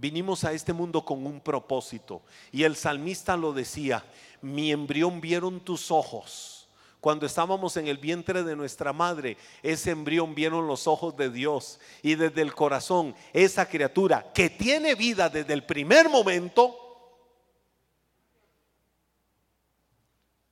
Vinimos 0.00 0.44
a 0.44 0.52
este 0.52 0.72
mundo 0.72 1.04
con 1.04 1.26
un 1.26 1.40
propósito. 1.40 2.22
Y 2.52 2.62
el 2.62 2.76
salmista 2.76 3.36
lo 3.36 3.52
decía, 3.52 4.04
mi 4.40 4.70
embrión 4.70 5.20
vieron 5.20 5.58
tus 5.58 5.90
ojos. 5.90 6.68
Cuando 7.00 7.26
estábamos 7.26 7.76
en 7.76 7.88
el 7.88 7.98
vientre 7.98 8.44
de 8.44 8.54
nuestra 8.54 8.92
madre, 8.92 9.36
ese 9.60 9.90
embrión 9.90 10.36
vieron 10.36 10.68
los 10.68 10.86
ojos 10.86 11.16
de 11.16 11.30
Dios. 11.30 11.80
Y 12.00 12.14
desde 12.14 12.42
el 12.42 12.54
corazón, 12.54 13.12
esa 13.32 13.68
criatura 13.68 14.32
que 14.32 14.50
tiene 14.50 14.94
vida 14.94 15.28
desde 15.28 15.52
el 15.52 15.64
primer 15.64 16.08
momento, 16.08 16.76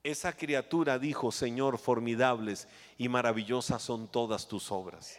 esa 0.03 0.33
criatura 0.33 0.99
dijo, 0.99 1.31
Señor, 1.31 1.79
formidables 1.79 2.67
y 2.99 3.09
maravillosas 3.09 3.81
son 3.81 4.09
todas 4.09 4.49
tus 4.49 4.73
obras. 4.73 5.17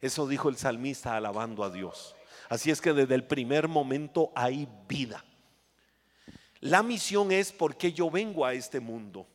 Eso 0.00 0.26
dijo 0.26 0.48
el 0.48 0.56
salmista 0.56 1.14
alabando 1.14 1.62
a 1.62 1.68
Dios. 1.68 2.14
Así 2.48 2.70
es 2.70 2.80
que 2.80 2.92
desde 2.92 3.14
el 3.14 3.24
primer 3.24 3.68
momento 3.68 4.32
hay 4.34 4.68
vida. 4.88 5.24
La 6.60 6.82
misión 6.82 7.30
es 7.30 7.52
porque 7.52 7.92
yo 7.92 8.10
vengo 8.10 8.44
a 8.44 8.54
este 8.54 8.80
mundo. 8.80 9.26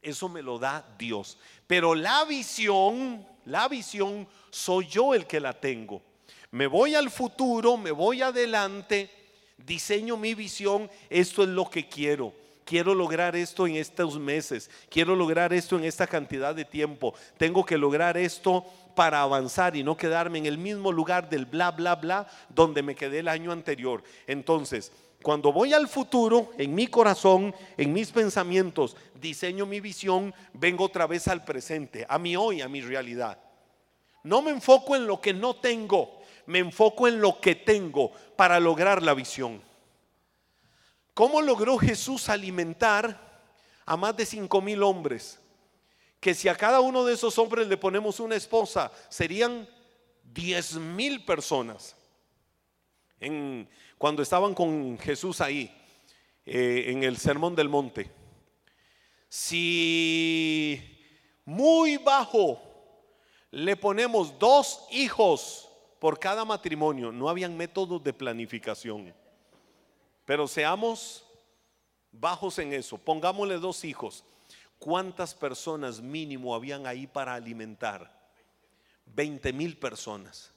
Eso 0.00 0.28
me 0.28 0.42
lo 0.42 0.58
da 0.58 0.84
Dios. 0.98 1.38
Pero 1.66 1.94
la 1.94 2.24
visión, 2.24 3.26
la 3.44 3.68
visión 3.68 4.26
soy 4.50 4.86
yo 4.86 5.14
el 5.14 5.26
que 5.26 5.40
la 5.40 5.52
tengo. 5.52 6.02
Me 6.50 6.66
voy 6.66 6.94
al 6.94 7.10
futuro, 7.10 7.76
me 7.76 7.90
voy 7.90 8.22
adelante, 8.22 9.10
diseño 9.58 10.16
mi 10.16 10.34
visión, 10.34 10.90
esto 11.10 11.42
es 11.42 11.48
lo 11.50 11.68
que 11.68 11.88
quiero. 11.88 12.32
Quiero 12.64 12.94
lograr 12.94 13.34
esto 13.34 13.66
en 13.66 13.76
estos 13.76 14.18
meses, 14.18 14.70
quiero 14.90 15.16
lograr 15.16 15.54
esto 15.54 15.78
en 15.78 15.84
esta 15.84 16.06
cantidad 16.06 16.54
de 16.54 16.66
tiempo, 16.66 17.14
tengo 17.38 17.64
que 17.64 17.78
lograr 17.78 18.18
esto 18.18 18.62
para 18.98 19.22
avanzar 19.22 19.76
y 19.76 19.84
no 19.84 19.96
quedarme 19.96 20.38
en 20.38 20.46
el 20.46 20.58
mismo 20.58 20.90
lugar 20.90 21.30
del 21.30 21.46
bla, 21.46 21.70
bla, 21.70 21.94
bla, 21.94 22.26
donde 22.48 22.82
me 22.82 22.96
quedé 22.96 23.20
el 23.20 23.28
año 23.28 23.52
anterior. 23.52 24.02
Entonces, 24.26 24.90
cuando 25.22 25.52
voy 25.52 25.72
al 25.72 25.86
futuro, 25.86 26.50
en 26.58 26.74
mi 26.74 26.88
corazón, 26.88 27.54
en 27.76 27.92
mis 27.92 28.10
pensamientos, 28.10 28.96
diseño 29.14 29.66
mi 29.66 29.78
visión, 29.78 30.34
vengo 30.52 30.82
otra 30.82 31.06
vez 31.06 31.28
al 31.28 31.44
presente, 31.44 32.06
a 32.08 32.18
mi 32.18 32.34
hoy, 32.34 32.60
a 32.60 32.68
mi 32.68 32.80
realidad. 32.80 33.38
No 34.24 34.42
me 34.42 34.50
enfoco 34.50 34.96
en 34.96 35.06
lo 35.06 35.20
que 35.20 35.32
no 35.32 35.54
tengo, 35.54 36.18
me 36.46 36.58
enfoco 36.58 37.06
en 37.06 37.20
lo 37.20 37.40
que 37.40 37.54
tengo 37.54 38.10
para 38.34 38.58
lograr 38.58 39.00
la 39.04 39.14
visión. 39.14 39.62
¿Cómo 41.14 41.40
logró 41.40 41.78
Jesús 41.78 42.28
alimentar 42.28 43.44
a 43.86 43.96
más 43.96 44.16
de 44.16 44.26
cinco 44.26 44.60
mil 44.60 44.82
hombres? 44.82 45.38
Que 46.20 46.34
si 46.34 46.48
a 46.48 46.56
cada 46.56 46.80
uno 46.80 47.04
de 47.04 47.14
esos 47.14 47.38
hombres 47.38 47.68
le 47.68 47.76
ponemos 47.76 48.20
una 48.20 48.34
esposa, 48.34 48.90
serían 49.08 49.68
diez 50.24 50.74
mil 50.74 51.24
personas. 51.24 51.94
En, 53.20 53.68
cuando 53.96 54.22
estaban 54.22 54.54
con 54.54 54.98
Jesús 54.98 55.40
ahí, 55.40 55.74
eh, 56.44 56.86
en 56.88 57.04
el 57.04 57.16
Sermón 57.16 57.54
del 57.54 57.68
Monte, 57.68 58.10
si 59.28 60.80
muy 61.44 61.96
bajo 61.98 62.60
le 63.50 63.76
ponemos 63.76 64.38
dos 64.38 64.86
hijos 64.90 65.68
por 65.98 66.18
cada 66.18 66.44
matrimonio, 66.44 67.12
no 67.12 67.28
habían 67.28 67.56
métodos 67.56 68.02
de 68.02 68.12
planificación, 68.12 69.14
pero 70.24 70.46
seamos 70.46 71.24
bajos 72.12 72.58
en 72.58 72.72
eso, 72.72 72.98
pongámosle 72.98 73.58
dos 73.58 73.84
hijos 73.84 74.24
¿Cuántas 74.78 75.34
personas 75.34 76.00
mínimo 76.00 76.54
habían 76.54 76.86
ahí 76.86 77.06
para 77.06 77.34
alimentar? 77.34 78.16
20 79.06 79.52
mil 79.52 79.76
personas. 79.76 80.52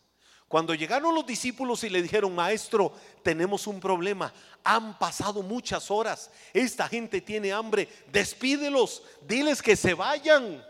Cuando 0.48 0.76
llegaron 0.76 1.16
los 1.16 1.26
discípulos 1.26 1.84
y 1.86 1.90
le 1.90 2.02
dijeron, 2.02 2.36
maestro, 2.36 2.92
tenemos 3.24 3.68
un 3.68 3.80
problema, 3.80 4.34
han 4.66 5.00
pasado 5.00 5.42
muchas 5.42 5.90
horas, 5.90 6.30
esta 6.54 6.90
gente 6.90 7.22
tiene 7.22 7.54
hambre, 7.54 7.88
despídelos, 8.12 9.02
diles 9.26 9.62
que 9.62 9.78
se 9.78 9.94
vayan. 9.94 10.62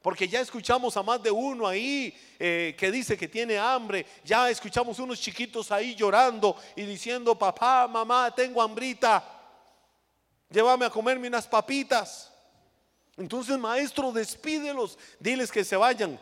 Porque 0.00 0.28
ya 0.28 0.40
escuchamos 0.40 0.96
a 0.96 1.02
más 1.02 1.22
de 1.22 1.30
uno 1.30 1.66
ahí 1.66 2.14
eh, 2.38 2.74
que 2.78 2.90
dice 2.90 3.16
que 3.16 3.26
tiene 3.26 3.56
hambre. 3.56 4.04
Ya 4.22 4.50
escuchamos 4.50 4.98
unos 4.98 5.18
chiquitos 5.18 5.72
ahí 5.72 5.94
llorando 5.94 6.56
y 6.76 6.82
diciendo, 6.82 7.38
papá, 7.38 7.88
mamá, 7.88 8.30
tengo 8.34 8.60
hambrita. 8.60 9.24
Llévame 10.50 10.84
a 10.84 10.90
comerme 10.90 11.28
unas 11.28 11.46
papitas. 11.46 12.33
Entonces, 13.16 13.58
maestro, 13.58 14.12
despídelos, 14.12 14.98
diles 15.20 15.52
que 15.52 15.64
se 15.64 15.76
vayan. 15.76 16.18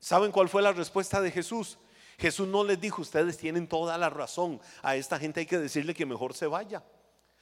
¿Saben 0.00 0.32
cuál 0.32 0.48
fue 0.48 0.62
la 0.62 0.72
respuesta 0.72 1.20
de 1.20 1.30
Jesús? 1.30 1.78
Jesús 2.18 2.46
no 2.48 2.64
les 2.64 2.80
dijo, 2.80 3.02
ustedes 3.02 3.38
tienen 3.38 3.66
toda 3.66 3.96
la 3.98 4.10
razón, 4.10 4.60
a 4.82 4.96
esta 4.96 5.18
gente 5.18 5.40
hay 5.40 5.46
que 5.46 5.58
decirle 5.58 5.94
que 5.94 6.06
mejor 6.06 6.34
se 6.34 6.46
vaya. 6.46 6.82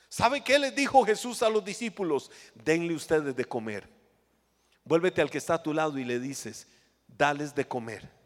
¿Sabe 0.08 0.42
qué 0.42 0.58
les 0.58 0.74
dijo 0.74 1.04
Jesús 1.04 1.42
a 1.42 1.48
los 1.48 1.64
discípulos? 1.64 2.30
Denle 2.54 2.94
ustedes 2.94 3.34
de 3.36 3.44
comer. 3.44 3.88
Vuélvete 4.84 5.20
al 5.20 5.30
que 5.30 5.38
está 5.38 5.54
a 5.54 5.62
tu 5.62 5.72
lado 5.72 5.98
y 5.98 6.04
le 6.04 6.18
dices, 6.18 6.66
dales 7.06 7.54
de 7.54 7.66
comer. 7.66 8.19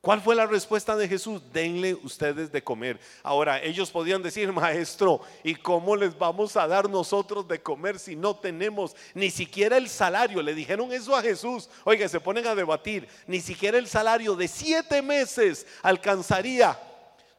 ¿Cuál 0.00 0.20
fue 0.20 0.36
la 0.36 0.46
respuesta 0.46 0.94
de 0.94 1.08
Jesús? 1.08 1.42
Denle 1.52 1.94
ustedes 1.94 2.52
de 2.52 2.62
comer. 2.62 3.00
Ahora, 3.24 3.60
ellos 3.60 3.90
podían 3.90 4.22
decir, 4.22 4.52
maestro, 4.52 5.20
¿y 5.42 5.56
cómo 5.56 5.96
les 5.96 6.16
vamos 6.16 6.56
a 6.56 6.68
dar 6.68 6.88
nosotros 6.88 7.48
de 7.48 7.60
comer 7.60 7.98
si 7.98 8.14
no 8.14 8.36
tenemos 8.36 8.94
ni 9.14 9.30
siquiera 9.30 9.76
el 9.76 9.88
salario? 9.88 10.42
Le 10.42 10.54
dijeron 10.54 10.92
eso 10.92 11.16
a 11.16 11.22
Jesús. 11.22 11.68
Oiga, 11.82 12.08
se 12.08 12.20
ponen 12.20 12.46
a 12.46 12.54
debatir. 12.54 13.08
Ni 13.26 13.40
siquiera 13.40 13.78
el 13.78 13.88
salario 13.88 14.36
de 14.36 14.46
siete 14.46 15.02
meses 15.02 15.66
alcanzaría 15.82 16.78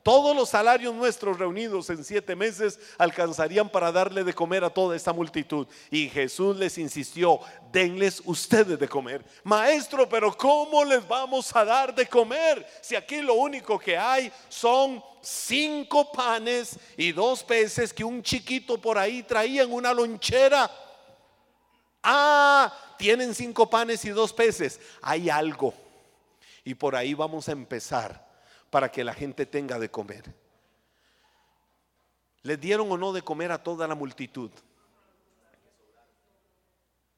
Todos 0.08 0.34
los 0.34 0.48
salarios 0.48 0.96
nuestros 0.96 1.38
reunidos 1.38 1.90
en 1.90 2.02
siete 2.02 2.34
meses 2.34 2.80
alcanzarían 2.98 3.68
para 3.68 3.92
darle 3.92 4.24
de 4.24 4.34
comer 4.34 4.64
a 4.64 4.70
toda 4.70 4.96
esta 4.96 5.12
multitud. 5.12 5.68
Y 5.92 6.08
Jesús 6.08 6.56
les 6.56 6.78
insistió, 6.78 7.42
denles 7.74 8.22
ustedes 8.24 8.80
de 8.80 8.88
comer. 8.88 9.26
Maestro, 9.44 10.08
pero 10.08 10.32
¿cómo 10.38 10.86
les 10.86 11.06
vamos 11.06 11.54
a 11.54 11.66
dar 11.66 11.94
de 11.94 12.08
comer? 12.08 12.66
Si 12.80 12.96
aquí 12.96 13.22
lo 13.22 13.34
único 13.34 13.78
que 13.78 13.98
hay 13.98 14.32
son 14.48 15.04
cinco 15.20 16.10
panes 16.10 16.80
y 16.96 17.12
dos 17.12 17.44
peces 17.44 17.92
que 17.92 18.06
un 18.06 18.24
chiquito 18.24 18.78
por 18.78 18.98
ahí 18.98 19.24
traía 19.24 19.64
en 19.64 19.74
una 19.74 19.94
lonchera. 19.94 20.72
Ah, 22.02 22.96
tienen 22.98 23.36
cinco 23.36 23.70
panes 23.70 24.06
y 24.06 24.12
dos 24.12 24.32
peces. 24.32 24.80
Hay 25.02 25.30
algo. 25.30 25.74
Y 26.64 26.76
por 26.76 26.96
ahí 26.96 27.14
vamos 27.14 27.50
a 27.50 27.52
empezar 27.52 28.27
para 28.70 28.92
que 28.92 29.04
la 29.04 29.14
gente 29.14 29.46
tenga 29.46 29.80
de 29.80 29.90
comer. 29.90 30.34
¿Les 32.44 32.60
dieron 32.60 32.92
o 32.92 32.98
no 32.98 33.14
de 33.14 33.22
comer 33.22 33.52
a 33.52 33.64
toda 33.64 33.88
la 33.88 33.96
multitud? 33.96 34.52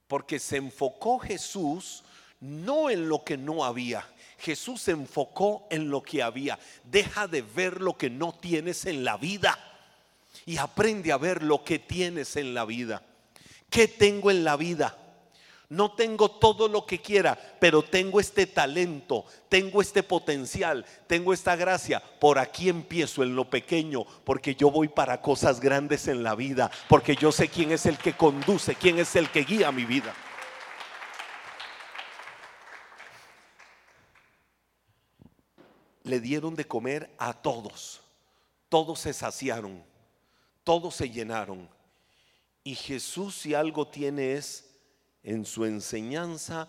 Porque 0.07 0.39
se 0.39 0.57
enfocó 0.57 1.19
Jesús 1.19 2.03
no 2.39 2.89
en 2.89 3.09
lo 3.09 3.23
que 3.23 3.37
no 3.37 3.63
había. 3.63 4.07
Jesús 4.39 4.81
se 4.81 4.91
enfocó 4.91 5.67
en 5.69 5.89
lo 5.89 6.01
que 6.01 6.23
había. 6.23 6.57
Deja 6.83 7.27
de 7.27 7.41
ver 7.41 7.81
lo 7.81 7.97
que 7.97 8.09
no 8.09 8.33
tienes 8.33 8.85
en 8.85 9.03
la 9.03 9.17
vida 9.17 9.57
y 10.45 10.57
aprende 10.57 11.11
a 11.11 11.17
ver 11.17 11.43
lo 11.43 11.63
que 11.63 11.79
tienes 11.79 12.35
en 12.35 12.53
la 12.53 12.65
vida. 12.65 13.03
¿Qué 13.69 13.87
tengo 13.87 14.31
en 14.31 14.43
la 14.43 14.55
vida? 14.55 14.97
No 15.69 15.91
tengo 15.91 16.31
todo 16.31 16.67
lo 16.67 16.87
que 16.87 16.99
quiera, 16.99 17.37
pero 17.59 17.83
tengo 17.83 18.19
este 18.19 18.47
talento, 18.47 19.25
tengo 19.49 19.81
este 19.81 20.01
potencial, 20.01 20.83
tengo 21.05 21.31
esta 21.31 21.55
gracia. 21.55 22.01
Por 22.19 22.39
aquí 22.39 22.69
empiezo 22.69 23.21
en 23.21 23.35
lo 23.35 23.47
pequeño, 23.51 24.03
porque 24.23 24.55
yo 24.55 24.71
voy 24.71 24.87
para 24.87 25.21
cosas 25.21 25.59
grandes 25.59 26.07
en 26.07 26.23
la 26.23 26.33
vida, 26.33 26.71
porque 26.87 27.15
yo 27.15 27.31
sé 27.31 27.49
quién 27.49 27.71
es 27.71 27.85
el 27.85 27.99
que 27.99 28.13
conduce, 28.13 28.73
quién 28.73 28.97
es 28.97 29.15
el 29.15 29.29
que 29.29 29.43
guía 29.43 29.71
mi 29.71 29.85
vida. 29.85 30.11
Le 36.01 36.19
dieron 36.19 36.55
de 36.55 36.65
comer 36.65 37.13
a 37.19 37.31
todos, 37.33 38.01
todos 38.69 39.01
se 39.01 39.13
saciaron, 39.13 39.83
todos 40.63 40.95
se 40.95 41.11
llenaron. 41.11 41.69
Y 42.63 42.73
Jesús 42.73 43.35
si 43.35 43.53
algo 43.53 43.87
tiene 43.87 44.33
es 44.33 44.68
en 45.23 45.45
su 45.45 45.65
enseñanza 45.65 46.67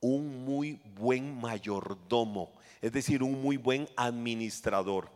un 0.00 0.44
muy 0.44 0.80
buen 0.94 1.38
mayordomo, 1.40 2.54
es 2.80 2.92
decir, 2.92 3.22
un 3.22 3.42
muy 3.42 3.56
buen 3.56 3.88
administrador. 3.96 5.10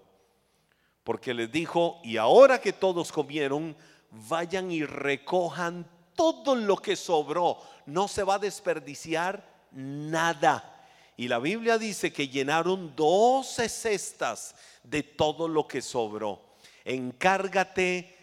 Porque 1.04 1.34
les 1.34 1.50
dijo, 1.50 2.00
y 2.02 2.16
ahora 2.16 2.60
que 2.60 2.72
todos 2.72 3.12
comieron, 3.12 3.76
vayan 4.10 4.70
y 4.70 4.84
recojan 4.84 5.86
todo 6.14 6.54
lo 6.54 6.76
que 6.76 6.96
sobró, 6.96 7.58
no 7.86 8.08
se 8.08 8.22
va 8.22 8.34
a 8.34 8.38
desperdiciar 8.38 9.68
nada. 9.72 10.88
Y 11.16 11.28
la 11.28 11.38
Biblia 11.38 11.78
dice 11.78 12.12
que 12.12 12.28
llenaron 12.28 12.94
12 12.96 13.68
cestas 13.68 14.54
de 14.82 15.02
todo 15.02 15.48
lo 15.48 15.66
que 15.66 15.82
sobró. 15.82 16.42
Encárgate 16.84 18.16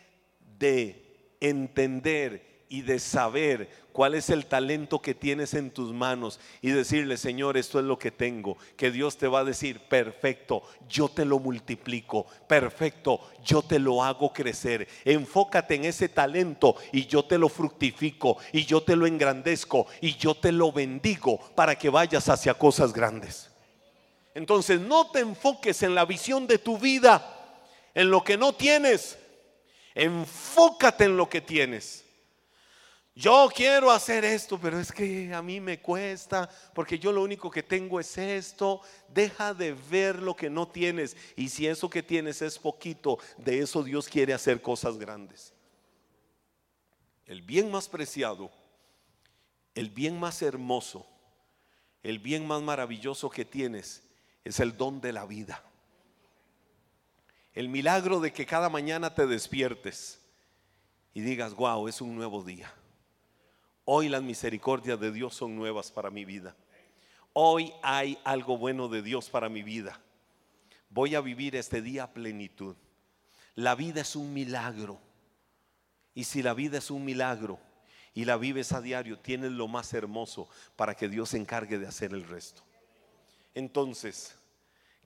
de 0.58 1.36
entender 1.40 2.66
y 2.70 2.82
de 2.82 3.00
saber 3.00 3.87
cuál 3.98 4.14
es 4.14 4.30
el 4.30 4.46
talento 4.46 5.02
que 5.02 5.16
tienes 5.16 5.56
en 5.56 5.72
tus 5.72 5.92
manos 5.92 6.40
y 6.62 6.70
decirle, 6.70 7.18
Señor, 7.18 7.58
esto 7.58 7.80
es 7.80 7.86
lo 7.86 7.98
que 7.98 8.12
tengo, 8.12 8.56
que 8.76 8.92
Dios 8.92 9.18
te 9.18 9.28
va 9.28 9.40
a 9.40 9.44
decir, 9.44 9.80
perfecto, 9.80 10.62
yo 10.88 11.10
te 11.10 11.26
lo 11.26 11.40
multiplico, 11.40 12.28
perfecto, 12.48 13.20
yo 13.44 13.64
te 13.64 13.80
lo 13.80 14.04
hago 14.04 14.32
crecer. 14.32 14.88
Enfócate 15.04 15.74
en 15.74 15.86
ese 15.86 16.10
talento 16.10 16.76
y 16.92 17.08
yo 17.08 17.26
te 17.26 17.40
lo 17.40 17.50
fructifico 17.50 18.38
y 18.52 18.66
yo 18.66 18.84
te 18.84 18.96
lo 18.96 19.08
engrandezco 19.08 19.88
y 20.00 20.16
yo 20.16 20.36
te 20.36 20.52
lo 20.52 20.72
bendigo 20.72 21.40
para 21.56 21.76
que 21.76 21.90
vayas 21.90 22.30
hacia 22.30 22.54
cosas 22.54 22.94
grandes. 22.94 23.50
Entonces 24.36 24.80
no 24.80 25.10
te 25.10 25.22
enfoques 25.22 25.82
en 25.82 25.96
la 25.96 26.06
visión 26.06 26.46
de 26.46 26.60
tu 26.60 26.78
vida, 26.78 27.66
en 27.96 28.12
lo 28.12 28.24
que 28.24 28.38
no 28.38 28.54
tienes, 28.54 29.18
enfócate 29.96 31.06
en 31.06 31.18
lo 31.18 31.28
que 31.28 31.42
tienes. 31.42 32.07
Yo 33.18 33.50
quiero 33.52 33.90
hacer 33.90 34.24
esto, 34.24 34.60
pero 34.60 34.80
es 34.80 34.92
que 34.92 35.34
a 35.34 35.42
mí 35.42 35.60
me 35.60 35.82
cuesta, 35.82 36.48
porque 36.76 37.00
yo 37.00 37.12
lo 37.12 37.24
único 37.24 37.50
que 37.50 37.64
tengo 37.64 38.00
es 38.00 38.16
esto. 38.16 38.82
Deja 39.12 39.56
de 39.56 39.74
ver 39.74 40.22
lo 40.22 40.36
que 40.36 40.52
no 40.52 40.68
tienes. 40.68 41.18
Y 41.36 41.50
si 41.50 41.66
eso 41.66 41.90
que 41.90 42.04
tienes 42.04 42.44
es 42.44 42.60
poquito, 42.60 43.18
de 43.40 43.58
eso 43.58 43.82
Dios 43.82 44.08
quiere 44.08 44.36
hacer 44.36 44.62
cosas 44.62 45.00
grandes. 45.00 45.52
El 47.26 47.42
bien 47.42 47.72
más 47.72 47.90
preciado, 47.90 48.52
el 49.74 49.90
bien 49.90 50.20
más 50.20 50.44
hermoso, 50.44 51.08
el 52.04 52.20
bien 52.20 52.46
más 52.46 52.62
maravilloso 52.62 53.32
que 53.32 53.46
tienes 53.46 54.04
es 54.44 54.60
el 54.60 54.78
don 54.78 55.02
de 55.02 55.14
la 55.14 55.26
vida. 55.26 55.64
El 57.54 57.68
milagro 57.68 58.20
de 58.20 58.32
que 58.32 58.46
cada 58.46 58.70
mañana 58.70 59.16
te 59.16 59.26
despiertes 59.26 60.22
y 61.16 61.22
digas, 61.22 61.56
wow, 61.56 61.88
es 61.88 62.00
un 62.00 62.16
nuevo 62.16 62.44
día. 62.44 62.72
Hoy 63.90 64.10
las 64.10 64.22
misericordias 64.22 65.00
de 65.00 65.14
Dios 65.14 65.34
son 65.34 65.56
nuevas 65.56 65.92
para 65.92 66.10
mi 66.10 66.26
vida. 66.26 66.58
Hoy 67.32 67.72
hay 67.82 68.20
algo 68.26 68.58
bueno 68.58 68.90
de 68.90 69.02
Dios 69.02 69.30
para 69.30 69.48
mi 69.48 69.64
vida. 69.64 69.98
Voy 70.90 71.16
a 71.16 71.22
vivir 71.22 71.56
este 71.56 71.82
día 71.82 72.04
a 72.04 72.12
plenitud. 72.12 72.76
La 73.56 73.76
vida 73.76 74.02
es 74.02 74.18
un 74.18 74.34
milagro. 74.34 75.00
Y 76.14 76.26
si 76.26 76.44
la 76.44 76.54
vida 76.54 76.80
es 76.80 76.92
un 76.92 77.06
milagro 77.06 77.62
y 78.14 78.26
la 78.26 78.36
vives 78.36 78.74
a 78.74 78.82
diario, 78.82 79.20
tienes 79.20 79.54
lo 79.54 79.70
más 79.70 79.94
hermoso 79.94 80.50
para 80.76 80.94
que 80.94 81.08
Dios 81.08 81.30
se 81.30 81.38
encargue 81.38 81.80
de 81.80 81.88
hacer 81.88 82.12
el 82.12 82.28
resto. 82.28 82.64
Entonces, 83.56 84.36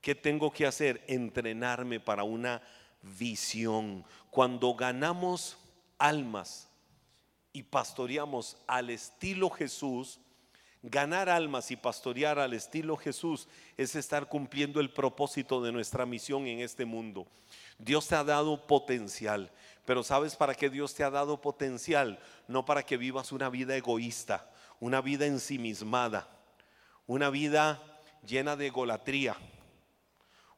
¿qué 0.01 0.15
tengo 0.15 0.51
que 0.51 0.65
hacer? 0.65 1.03
Entrenarme 1.05 1.99
para 1.99 2.23
una 2.23 2.63
visión. 3.03 4.03
Cuando 4.31 4.73
ganamos 4.73 5.55
almas, 5.99 6.70
y 7.53 7.63
pastoreamos 7.63 8.57
al 8.67 8.89
estilo 8.89 9.49
Jesús, 9.49 10.19
ganar 10.83 11.29
almas 11.29 11.69
y 11.71 11.75
pastorear 11.75 12.39
al 12.39 12.53
estilo 12.53 12.97
Jesús 12.97 13.47
es 13.77 13.95
estar 13.95 14.27
cumpliendo 14.27 14.79
el 14.79 14.91
propósito 14.91 15.61
de 15.61 15.71
nuestra 15.71 16.05
misión 16.05 16.47
en 16.47 16.59
este 16.59 16.85
mundo. 16.85 17.27
Dios 17.77 18.07
te 18.07 18.15
ha 18.15 18.23
dado 18.23 18.65
potencial, 18.65 19.51
pero 19.85 20.03
¿sabes 20.03 20.35
para 20.35 20.55
qué 20.55 20.69
Dios 20.69 20.93
te 20.93 21.03
ha 21.03 21.09
dado 21.09 21.41
potencial? 21.41 22.19
No 22.47 22.65
para 22.65 22.83
que 22.83 22.97
vivas 22.97 23.31
una 23.31 23.49
vida 23.49 23.75
egoísta, 23.75 24.49
una 24.79 25.01
vida 25.01 25.25
ensimismada, 25.25 26.27
una 27.05 27.29
vida 27.29 27.81
llena 28.25 28.55
de 28.55 28.67
egolatría, 28.67 29.35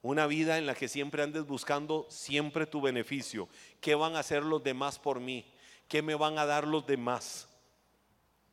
una 0.01 0.27
vida 0.27 0.57
en 0.57 0.65
la 0.65 0.75
que 0.75 0.89
siempre 0.89 1.23
andes 1.23 1.45
buscando 1.45 2.05
siempre 2.09 2.65
tu 2.65 2.81
beneficio. 2.81 3.47
¿Qué 3.79 3.95
van 3.95 4.15
a 4.15 4.19
hacer 4.19 4.43
los 4.43 4.61
demás 4.61 4.99
por 4.99 5.19
mí? 5.19 5.45
¿Qué 5.87 6.01
me 6.01 6.15
van 6.15 6.37
a 6.37 6.45
dar 6.45 6.67
los 6.67 6.85
demás? 6.85 7.47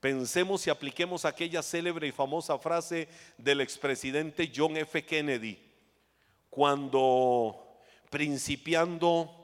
Pensemos 0.00 0.66
y 0.66 0.70
apliquemos 0.70 1.24
aquella 1.24 1.62
célebre 1.62 2.08
y 2.08 2.12
famosa 2.12 2.58
frase 2.58 3.08
del 3.36 3.60
expresidente 3.60 4.50
John 4.54 4.76
F. 4.78 5.04
Kennedy, 5.04 5.58
cuando 6.48 7.78
principiando 8.08 9.36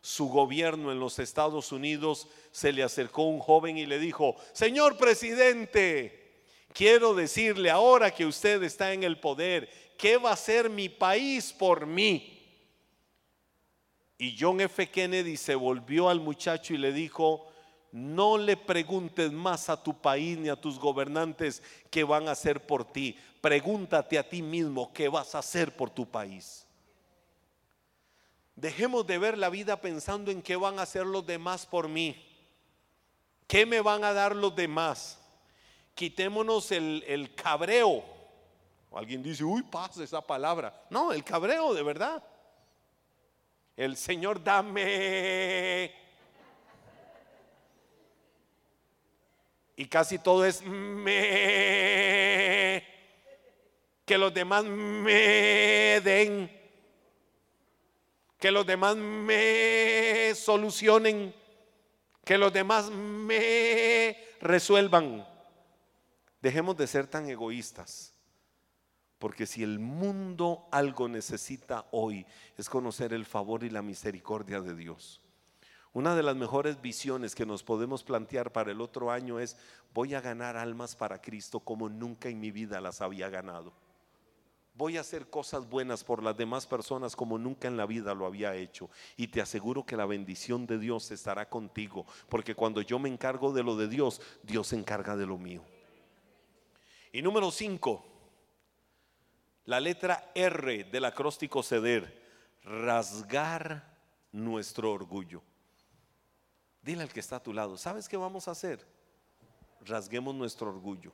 su 0.00 0.28
gobierno 0.28 0.92
en 0.92 1.00
los 1.00 1.18
Estados 1.18 1.72
Unidos, 1.72 2.28
se 2.52 2.72
le 2.72 2.84
acercó 2.84 3.24
un 3.24 3.40
joven 3.40 3.76
y 3.76 3.86
le 3.86 3.98
dijo, 3.98 4.36
Señor 4.52 4.96
presidente, 4.96 6.44
quiero 6.72 7.12
decirle 7.12 7.70
ahora 7.70 8.12
que 8.12 8.24
usted 8.24 8.62
está 8.62 8.92
en 8.92 9.02
el 9.02 9.18
poder, 9.18 9.68
¿qué 9.98 10.16
va 10.16 10.30
a 10.30 10.34
hacer 10.34 10.70
mi 10.70 10.88
país 10.88 11.52
por 11.52 11.86
mí? 11.86 12.35
Y 14.18 14.36
John 14.38 14.60
F. 14.60 14.90
Kennedy 14.90 15.36
se 15.36 15.54
volvió 15.54 16.08
al 16.08 16.20
muchacho 16.20 16.72
y 16.74 16.78
le 16.78 16.92
dijo, 16.92 17.46
no 17.92 18.38
le 18.38 18.56
preguntes 18.56 19.30
más 19.30 19.68
a 19.68 19.82
tu 19.82 20.00
país 20.00 20.38
ni 20.38 20.48
a 20.48 20.60
tus 20.60 20.78
gobernantes 20.78 21.62
qué 21.90 22.04
van 22.04 22.28
a 22.28 22.32
hacer 22.32 22.66
por 22.66 22.84
ti. 22.84 23.16
Pregúntate 23.40 24.18
a 24.18 24.28
ti 24.28 24.42
mismo 24.42 24.92
qué 24.92 25.08
vas 25.08 25.34
a 25.34 25.38
hacer 25.38 25.76
por 25.76 25.90
tu 25.90 26.06
país. 26.06 26.66
Dejemos 28.54 29.06
de 29.06 29.18
ver 29.18 29.36
la 29.36 29.50
vida 29.50 29.80
pensando 29.80 30.30
en 30.30 30.40
qué 30.40 30.56
van 30.56 30.78
a 30.78 30.82
hacer 30.82 31.04
los 31.04 31.26
demás 31.26 31.66
por 31.66 31.88
mí. 31.88 32.22
¿Qué 33.46 33.66
me 33.66 33.80
van 33.80 34.02
a 34.02 34.14
dar 34.14 34.34
los 34.34 34.56
demás? 34.56 35.18
Quitémonos 35.94 36.72
el, 36.72 37.04
el 37.06 37.34
cabreo. 37.34 38.02
Alguien 38.92 39.22
dice, 39.22 39.44
uy, 39.44 39.62
pasa 39.62 40.02
esa 40.02 40.22
palabra. 40.22 40.86
No, 40.88 41.12
el 41.12 41.22
cabreo 41.22 41.74
de 41.74 41.82
verdad. 41.82 42.22
El 43.76 43.96
Señor 43.96 44.42
dame. 44.42 45.92
Y 49.76 49.86
casi 49.86 50.18
todo 50.18 50.44
es 50.46 50.62
me. 50.62 51.12
Que 54.06 54.16
los 54.16 54.32
demás 54.32 54.64
me 54.64 56.00
den. 56.02 56.56
que 58.38 58.50
los 58.50 58.66
demás 58.66 58.96
me 58.96 60.32
solucionen, 60.34 61.34
que 62.24 62.38
los 62.38 62.52
demás 62.52 62.90
me 62.90 64.16
resuelvan. 64.40 65.26
Dejemos 66.40 66.76
de 66.76 66.86
ser 66.86 67.06
tan 67.06 67.28
egoístas. 67.28 68.15
Porque 69.18 69.46
si 69.46 69.62
el 69.62 69.78
mundo 69.78 70.66
algo 70.70 71.08
necesita 71.08 71.86
hoy 71.90 72.26
es 72.56 72.68
conocer 72.68 73.12
el 73.12 73.24
favor 73.24 73.64
y 73.64 73.70
la 73.70 73.82
misericordia 73.82 74.60
de 74.60 74.74
Dios. 74.74 75.20
Una 75.92 76.14
de 76.14 76.22
las 76.22 76.36
mejores 76.36 76.82
visiones 76.82 77.34
que 77.34 77.46
nos 77.46 77.62
podemos 77.62 78.04
plantear 78.04 78.52
para 78.52 78.70
el 78.70 78.82
otro 78.82 79.10
año 79.10 79.40
es 79.40 79.56
voy 79.94 80.12
a 80.12 80.20
ganar 80.20 80.58
almas 80.58 80.94
para 80.94 81.22
Cristo 81.22 81.60
como 81.60 81.88
nunca 81.88 82.28
en 82.28 82.38
mi 82.38 82.50
vida 82.50 82.82
las 82.82 83.00
había 83.00 83.30
ganado. 83.30 83.72
Voy 84.74 84.98
a 84.98 85.00
hacer 85.00 85.30
cosas 85.30 85.66
buenas 85.66 86.04
por 86.04 86.22
las 86.22 86.36
demás 86.36 86.66
personas 86.66 87.16
como 87.16 87.38
nunca 87.38 87.66
en 87.66 87.78
la 87.78 87.86
vida 87.86 88.14
lo 88.14 88.26
había 88.26 88.54
hecho. 88.54 88.90
Y 89.16 89.28
te 89.28 89.40
aseguro 89.40 89.86
que 89.86 89.96
la 89.96 90.04
bendición 90.04 90.66
de 90.66 90.78
Dios 90.78 91.10
estará 91.12 91.48
contigo. 91.48 92.04
Porque 92.28 92.54
cuando 92.54 92.82
yo 92.82 92.98
me 92.98 93.08
encargo 93.08 93.54
de 93.54 93.62
lo 93.62 93.74
de 93.74 93.88
Dios, 93.88 94.20
Dios 94.42 94.66
se 94.66 94.76
encarga 94.76 95.16
de 95.16 95.24
lo 95.24 95.38
mío. 95.38 95.62
Y 97.10 97.22
número 97.22 97.50
5, 97.50 98.04
la 99.66 99.80
letra 99.80 100.30
R 100.34 100.84
del 100.84 101.04
acróstico 101.04 101.62
ceder, 101.62 102.22
rasgar 102.62 103.96
nuestro 104.32 104.92
orgullo. 104.92 105.42
Dile 106.82 107.02
al 107.02 107.12
que 107.12 107.20
está 107.20 107.36
a 107.36 107.42
tu 107.42 107.52
lado, 107.52 107.76
¿sabes 107.76 108.08
qué 108.08 108.16
vamos 108.16 108.48
a 108.48 108.52
hacer? 108.52 108.86
Rasguemos 109.80 110.34
nuestro 110.34 110.68
orgullo. 110.68 111.12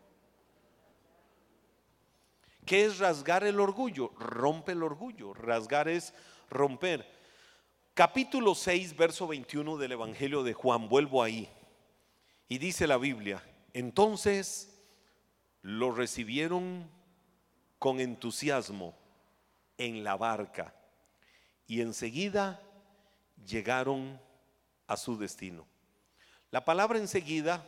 ¿Qué 2.64 2.84
es 2.84 2.98
rasgar 2.98 3.42
el 3.44 3.58
orgullo? 3.58 4.12
Rompe 4.18 4.72
el 4.72 4.82
orgullo. 4.82 5.34
Rasgar 5.34 5.88
es 5.88 6.14
romper. 6.48 7.06
Capítulo 7.94 8.54
6, 8.54 8.96
verso 8.96 9.26
21 9.26 9.76
del 9.78 9.92
Evangelio 9.92 10.42
de 10.42 10.52
Juan. 10.52 10.88
Vuelvo 10.88 11.22
ahí. 11.22 11.50
Y 12.48 12.58
dice 12.58 12.86
la 12.86 12.98
Biblia, 12.98 13.42
entonces 13.72 14.80
lo 15.62 15.90
recibieron 15.90 16.88
con 17.82 17.98
entusiasmo 17.98 18.94
en 19.76 20.04
la 20.04 20.16
barca 20.16 20.72
y 21.66 21.80
enseguida 21.80 22.62
llegaron 23.44 24.20
a 24.86 24.96
su 24.96 25.18
destino. 25.18 25.66
La 26.52 26.64
palabra 26.64 27.00
enseguida 27.00 27.66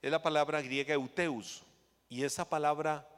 es 0.00 0.12
la 0.12 0.22
palabra 0.22 0.62
griega 0.62 0.94
euteus 0.94 1.64
y 2.08 2.22
esa 2.22 2.48
palabra 2.48 3.08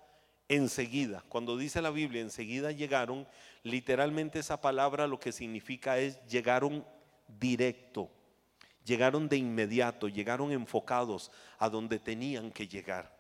enseguida. 0.49 1.23
Cuando 1.29 1.59
dice 1.59 1.83
la 1.83 1.91
Biblia, 1.91 2.23
enseguida 2.23 2.73
llegaron, 2.73 3.29
literalmente 3.63 4.39
esa 4.39 4.63
palabra 4.63 5.07
lo 5.07 5.21
que 5.21 5.31
significa 5.31 5.99
es 5.99 6.25
llegaron 6.27 6.87
directo, 7.29 8.11
llegaron 8.83 9.29
de 9.29 9.37
inmediato, 9.37 10.09
llegaron 10.09 10.53
enfocados 10.53 11.31
a 11.59 11.69
donde 11.69 11.99
tenían 11.99 12.51
que 12.51 12.67
llegar. 12.67 13.15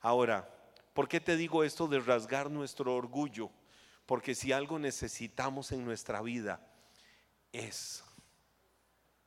Ahora, 0.00 0.48
¿por 0.98 1.06
qué 1.06 1.20
te 1.20 1.36
digo 1.36 1.62
esto 1.62 1.86
de 1.86 2.00
rasgar 2.00 2.50
nuestro 2.50 2.92
orgullo? 2.92 3.52
Porque 4.04 4.34
si 4.34 4.50
algo 4.50 4.80
necesitamos 4.80 5.70
en 5.70 5.84
nuestra 5.84 6.20
vida 6.22 6.60
es 7.52 8.02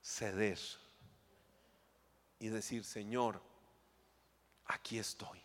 ceder 0.02 0.60
y 2.40 2.50
decir, 2.50 2.84
Señor, 2.84 3.42
aquí 4.66 5.00
estoy 5.00 5.40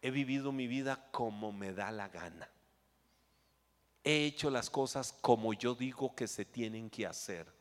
he 0.00 0.10
vivido 0.10 0.52
mi 0.52 0.66
vida 0.66 1.10
como 1.10 1.52
me 1.52 1.74
da 1.74 1.92
la 1.92 2.08
gana. 2.08 2.50
He 4.04 4.24
hecho 4.24 4.48
las 4.48 4.70
cosas 4.70 5.12
como 5.12 5.52
yo 5.52 5.74
digo 5.74 6.14
que 6.14 6.28
se 6.28 6.46
tienen 6.46 6.88
que 6.88 7.06
hacer. 7.06 7.52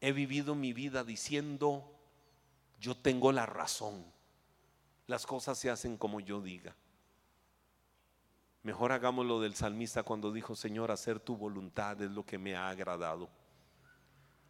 He 0.00 0.12
vivido 0.12 0.54
mi 0.54 0.72
vida 0.72 1.02
diciendo, 1.02 1.92
yo 2.78 2.96
tengo 2.96 3.32
la 3.32 3.46
razón. 3.46 4.15
Las 5.06 5.26
cosas 5.26 5.58
se 5.58 5.70
hacen 5.70 5.96
como 5.96 6.20
yo 6.20 6.40
diga. 6.40 6.74
Mejor 8.62 8.90
hagamos 8.90 9.24
lo 9.26 9.40
del 9.40 9.54
salmista 9.54 10.02
cuando 10.02 10.32
dijo, 10.32 10.56
Señor, 10.56 10.90
hacer 10.90 11.20
tu 11.20 11.36
voluntad 11.36 12.00
es 12.02 12.10
lo 12.10 12.26
que 12.26 12.38
me 12.38 12.56
ha 12.56 12.68
agradado. 12.68 13.28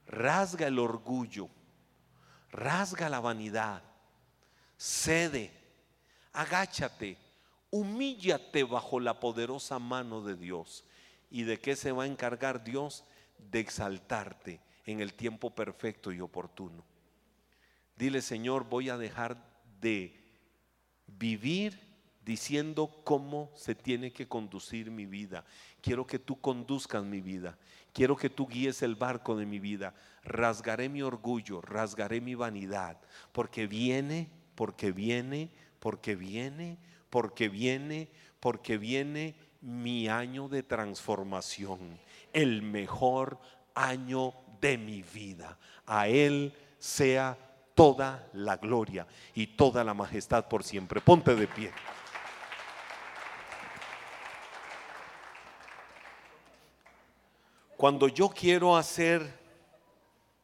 Rasga 0.06 0.66
el 0.68 0.78
orgullo, 0.78 1.48
rasga 2.50 3.08
la 3.10 3.20
vanidad, 3.20 3.82
cede 4.78 5.66
agáchate, 6.36 7.16
humíllate 7.70 8.62
bajo 8.64 9.00
la 9.00 9.18
poderosa 9.18 9.78
mano 9.78 10.20
de 10.20 10.36
Dios. 10.36 10.84
¿Y 11.30 11.42
de 11.42 11.58
qué 11.58 11.74
se 11.74 11.92
va 11.92 12.04
a 12.04 12.06
encargar 12.06 12.62
Dios? 12.62 13.04
De 13.38 13.58
exaltarte 13.58 14.60
en 14.84 15.00
el 15.00 15.14
tiempo 15.14 15.54
perfecto 15.54 16.12
y 16.12 16.20
oportuno. 16.20 16.84
Dile, 17.96 18.22
Señor, 18.22 18.64
voy 18.64 18.90
a 18.90 18.98
dejar 18.98 19.42
de 19.80 20.25
vivir 21.06 21.80
diciendo 22.24 23.02
cómo 23.04 23.50
se 23.54 23.74
tiene 23.74 24.12
que 24.12 24.26
conducir 24.26 24.90
mi 24.90 25.06
vida. 25.06 25.44
Quiero 25.80 26.06
que 26.06 26.18
tú 26.18 26.40
conduzcas 26.40 27.04
mi 27.04 27.20
vida. 27.20 27.56
Quiero 27.92 28.16
que 28.16 28.28
tú 28.28 28.46
guíes 28.48 28.82
el 28.82 28.94
barco 28.94 29.36
de 29.36 29.46
mi 29.46 29.58
vida. 29.58 29.94
Rasgaré 30.24 30.88
mi 30.88 31.02
orgullo, 31.02 31.60
rasgaré 31.60 32.20
mi 32.20 32.34
vanidad, 32.34 33.00
porque 33.32 33.66
viene, 33.66 34.28
porque 34.54 34.90
viene 34.90 35.50
porque 35.86 36.16
viene, 36.16 36.78
porque 37.10 37.48
viene, 37.48 38.08
porque 38.40 38.76
viene 38.76 39.36
mi 39.60 40.08
año 40.08 40.48
de 40.48 40.64
transformación, 40.64 41.78
el 42.32 42.62
mejor 42.62 43.38
año 43.72 44.34
de 44.60 44.78
mi 44.78 45.02
vida. 45.02 45.58
A 45.86 46.08
Él 46.08 46.52
sea 46.80 47.38
toda 47.76 48.26
la 48.32 48.56
gloria 48.56 49.06
y 49.34 49.46
toda 49.48 49.84
la 49.84 49.94
majestad 49.94 50.48
por 50.48 50.64
siempre. 50.64 51.00
Ponte 51.00 51.36
de 51.36 51.46
pie. 51.46 51.70
Cuando 57.76 58.08
yo 58.08 58.30
quiero 58.30 58.74
hacer 58.74 59.38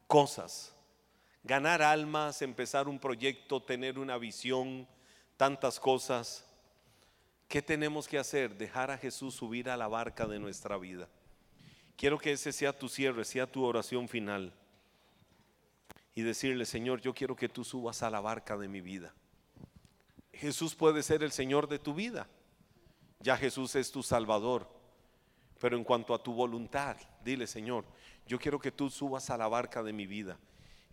cosas, 0.07 0.77
ganar 1.43 1.81
almas, 1.81 2.43
empezar 2.43 2.87
un 2.87 2.99
proyecto, 2.99 3.63
tener 3.63 3.99
una 3.99 4.19
visión, 4.19 4.87
tantas 5.39 5.81
cosas. 5.81 6.45
¿Qué 7.49 7.63
tenemos 7.63 8.07
que 8.07 8.19
hacer? 8.19 8.59
Dejar 8.59 8.91
a 8.91 8.99
Jesús 8.99 9.35
subir 9.35 9.71
a 9.71 9.79
la 9.79 9.89
barca 9.89 10.27
de 10.27 10.39
nuestra 10.39 10.77
vida. 10.77 11.09
Quiero 11.97 12.19
que 12.19 12.33
ese 12.33 12.53
sea 12.53 12.77
tu 12.79 12.91
cierre, 12.91 13.25
sea 13.25 13.51
tu 13.51 13.65
oración 13.65 14.07
final. 14.07 14.53
Y 16.15 16.23
decirle, 16.23 16.67
Señor, 16.67 17.01
yo 17.01 17.15
quiero 17.15 17.37
que 17.37 17.49
tú 17.49 17.65
subas 17.65 18.03
a 18.03 18.11
la 18.11 18.21
barca 18.21 18.57
de 18.57 18.69
mi 18.69 18.81
vida. 18.81 19.15
Jesús 20.33 20.75
puede 20.75 21.03
ser 21.03 21.23
el 21.23 21.33
Señor 21.33 21.69
de 21.69 21.79
tu 21.79 21.95
vida. 21.95 22.29
Ya 23.21 23.37
Jesús 23.37 23.75
es 23.77 23.91
tu 23.91 24.03
Salvador. 24.03 24.69
Pero 25.59 25.77
en 25.77 25.85
cuanto 25.85 26.15
a 26.15 26.23
tu 26.23 26.33
voluntad, 26.33 26.97
dile, 27.25 27.47
Señor, 27.47 27.85
yo 28.27 28.39
quiero 28.39 28.59
que 28.59 28.73
tú 28.73 28.91
subas 28.91 29.31
a 29.31 29.37
la 29.37 29.49
barca 29.49 29.83
de 29.83 29.93
mi 29.93 30.07
vida 30.07 30.39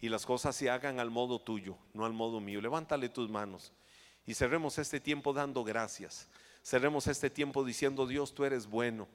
y 0.01 0.09
las 0.09 0.25
cosas 0.25 0.55
se 0.55 0.69
hagan 0.69 0.99
al 0.99 1.09
modo 1.09 1.41
tuyo, 1.41 1.77
no 1.93 2.05
al 2.05 2.13
modo 2.13 2.39
mío. 2.39 2.61
Levántale 2.61 3.09
tus 3.09 3.29
manos. 3.29 3.73
Y 4.25 4.33
cerremos 4.33 4.77
este 4.77 4.99
tiempo 4.99 5.33
dando 5.33 5.63
gracias. 5.63 6.29
Cerremos 6.63 7.07
este 7.07 7.29
tiempo 7.29 7.65
diciendo, 7.65 8.05
Dios, 8.05 8.33
tú 8.33 8.45
eres 8.45 8.67
bueno. 8.67 9.07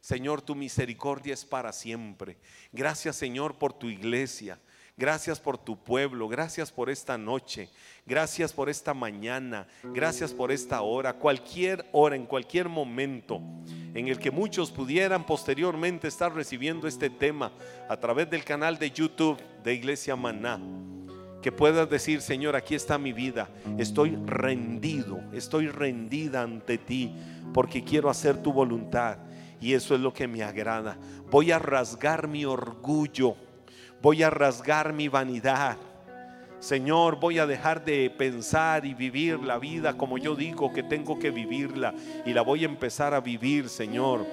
Señor, 0.00 0.40
tu 0.40 0.54
misericordia 0.54 1.34
es 1.34 1.44
para 1.44 1.72
siempre. 1.72 2.38
Gracias, 2.72 3.16
Señor, 3.16 3.58
por 3.58 3.72
tu 3.72 3.88
iglesia. 3.88 4.58
Gracias 5.00 5.40
por 5.40 5.56
tu 5.56 5.82
pueblo, 5.82 6.28
gracias 6.28 6.70
por 6.70 6.90
esta 6.90 7.16
noche, 7.16 7.70
gracias 8.04 8.52
por 8.52 8.68
esta 8.68 8.92
mañana, 8.92 9.66
gracias 9.82 10.34
por 10.34 10.52
esta 10.52 10.82
hora, 10.82 11.14
cualquier 11.14 11.86
hora, 11.92 12.16
en 12.16 12.26
cualquier 12.26 12.68
momento 12.68 13.40
en 13.94 14.08
el 14.08 14.18
que 14.18 14.30
muchos 14.30 14.70
pudieran 14.70 15.24
posteriormente 15.24 16.06
estar 16.06 16.34
recibiendo 16.34 16.86
este 16.86 17.08
tema 17.08 17.50
a 17.88 17.96
través 17.96 18.28
del 18.28 18.44
canal 18.44 18.78
de 18.78 18.90
YouTube 18.90 19.40
de 19.64 19.72
Iglesia 19.72 20.16
Maná 20.16 20.60
que 21.40 21.50
puedas 21.50 21.88
decir, 21.88 22.20
Señor, 22.20 22.54
aquí 22.54 22.74
está 22.74 22.98
mi 22.98 23.14
vida, 23.14 23.48
estoy 23.78 24.18
rendido, 24.26 25.18
estoy 25.32 25.68
rendida 25.68 26.42
ante 26.42 26.76
ti, 26.76 27.16
porque 27.54 27.82
quiero 27.82 28.10
hacer 28.10 28.42
tu 28.42 28.52
voluntad. 28.52 29.16
Y 29.62 29.74
eso 29.74 29.94
es 29.94 30.00
lo 30.00 30.12
que 30.12 30.26
me 30.26 30.42
agrada. 30.42 30.98
Voy 31.30 31.50
a 31.52 31.58
rasgar 31.58 32.28
mi 32.28 32.46
orgullo, 32.46 33.36
voy 34.02 34.22
a 34.22 34.30
rasgar 34.30 34.92
mi 34.92 35.08
vanidad. 35.08 35.76
Señor, 36.58 37.18
voy 37.18 37.38
a 37.38 37.46
dejar 37.46 37.84
de 37.84 38.10
pensar 38.10 38.84
y 38.84 38.92
vivir 38.92 39.40
la 39.40 39.58
vida 39.58 39.96
como 39.96 40.18
yo 40.18 40.36
digo 40.36 40.72
que 40.72 40.82
tengo 40.82 41.18
que 41.18 41.30
vivirla. 41.30 41.94
Y 42.26 42.32
la 42.32 42.42
voy 42.42 42.64
a 42.64 42.68
empezar 42.68 43.14
a 43.14 43.20
vivir, 43.20 43.68
Señor, 43.68 44.26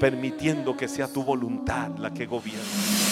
permitiendo 0.00 0.76
que 0.76 0.88
sea 0.88 1.06
tu 1.06 1.22
voluntad 1.22 1.96
la 1.96 2.12
que 2.12 2.26
gobierne. 2.26 3.09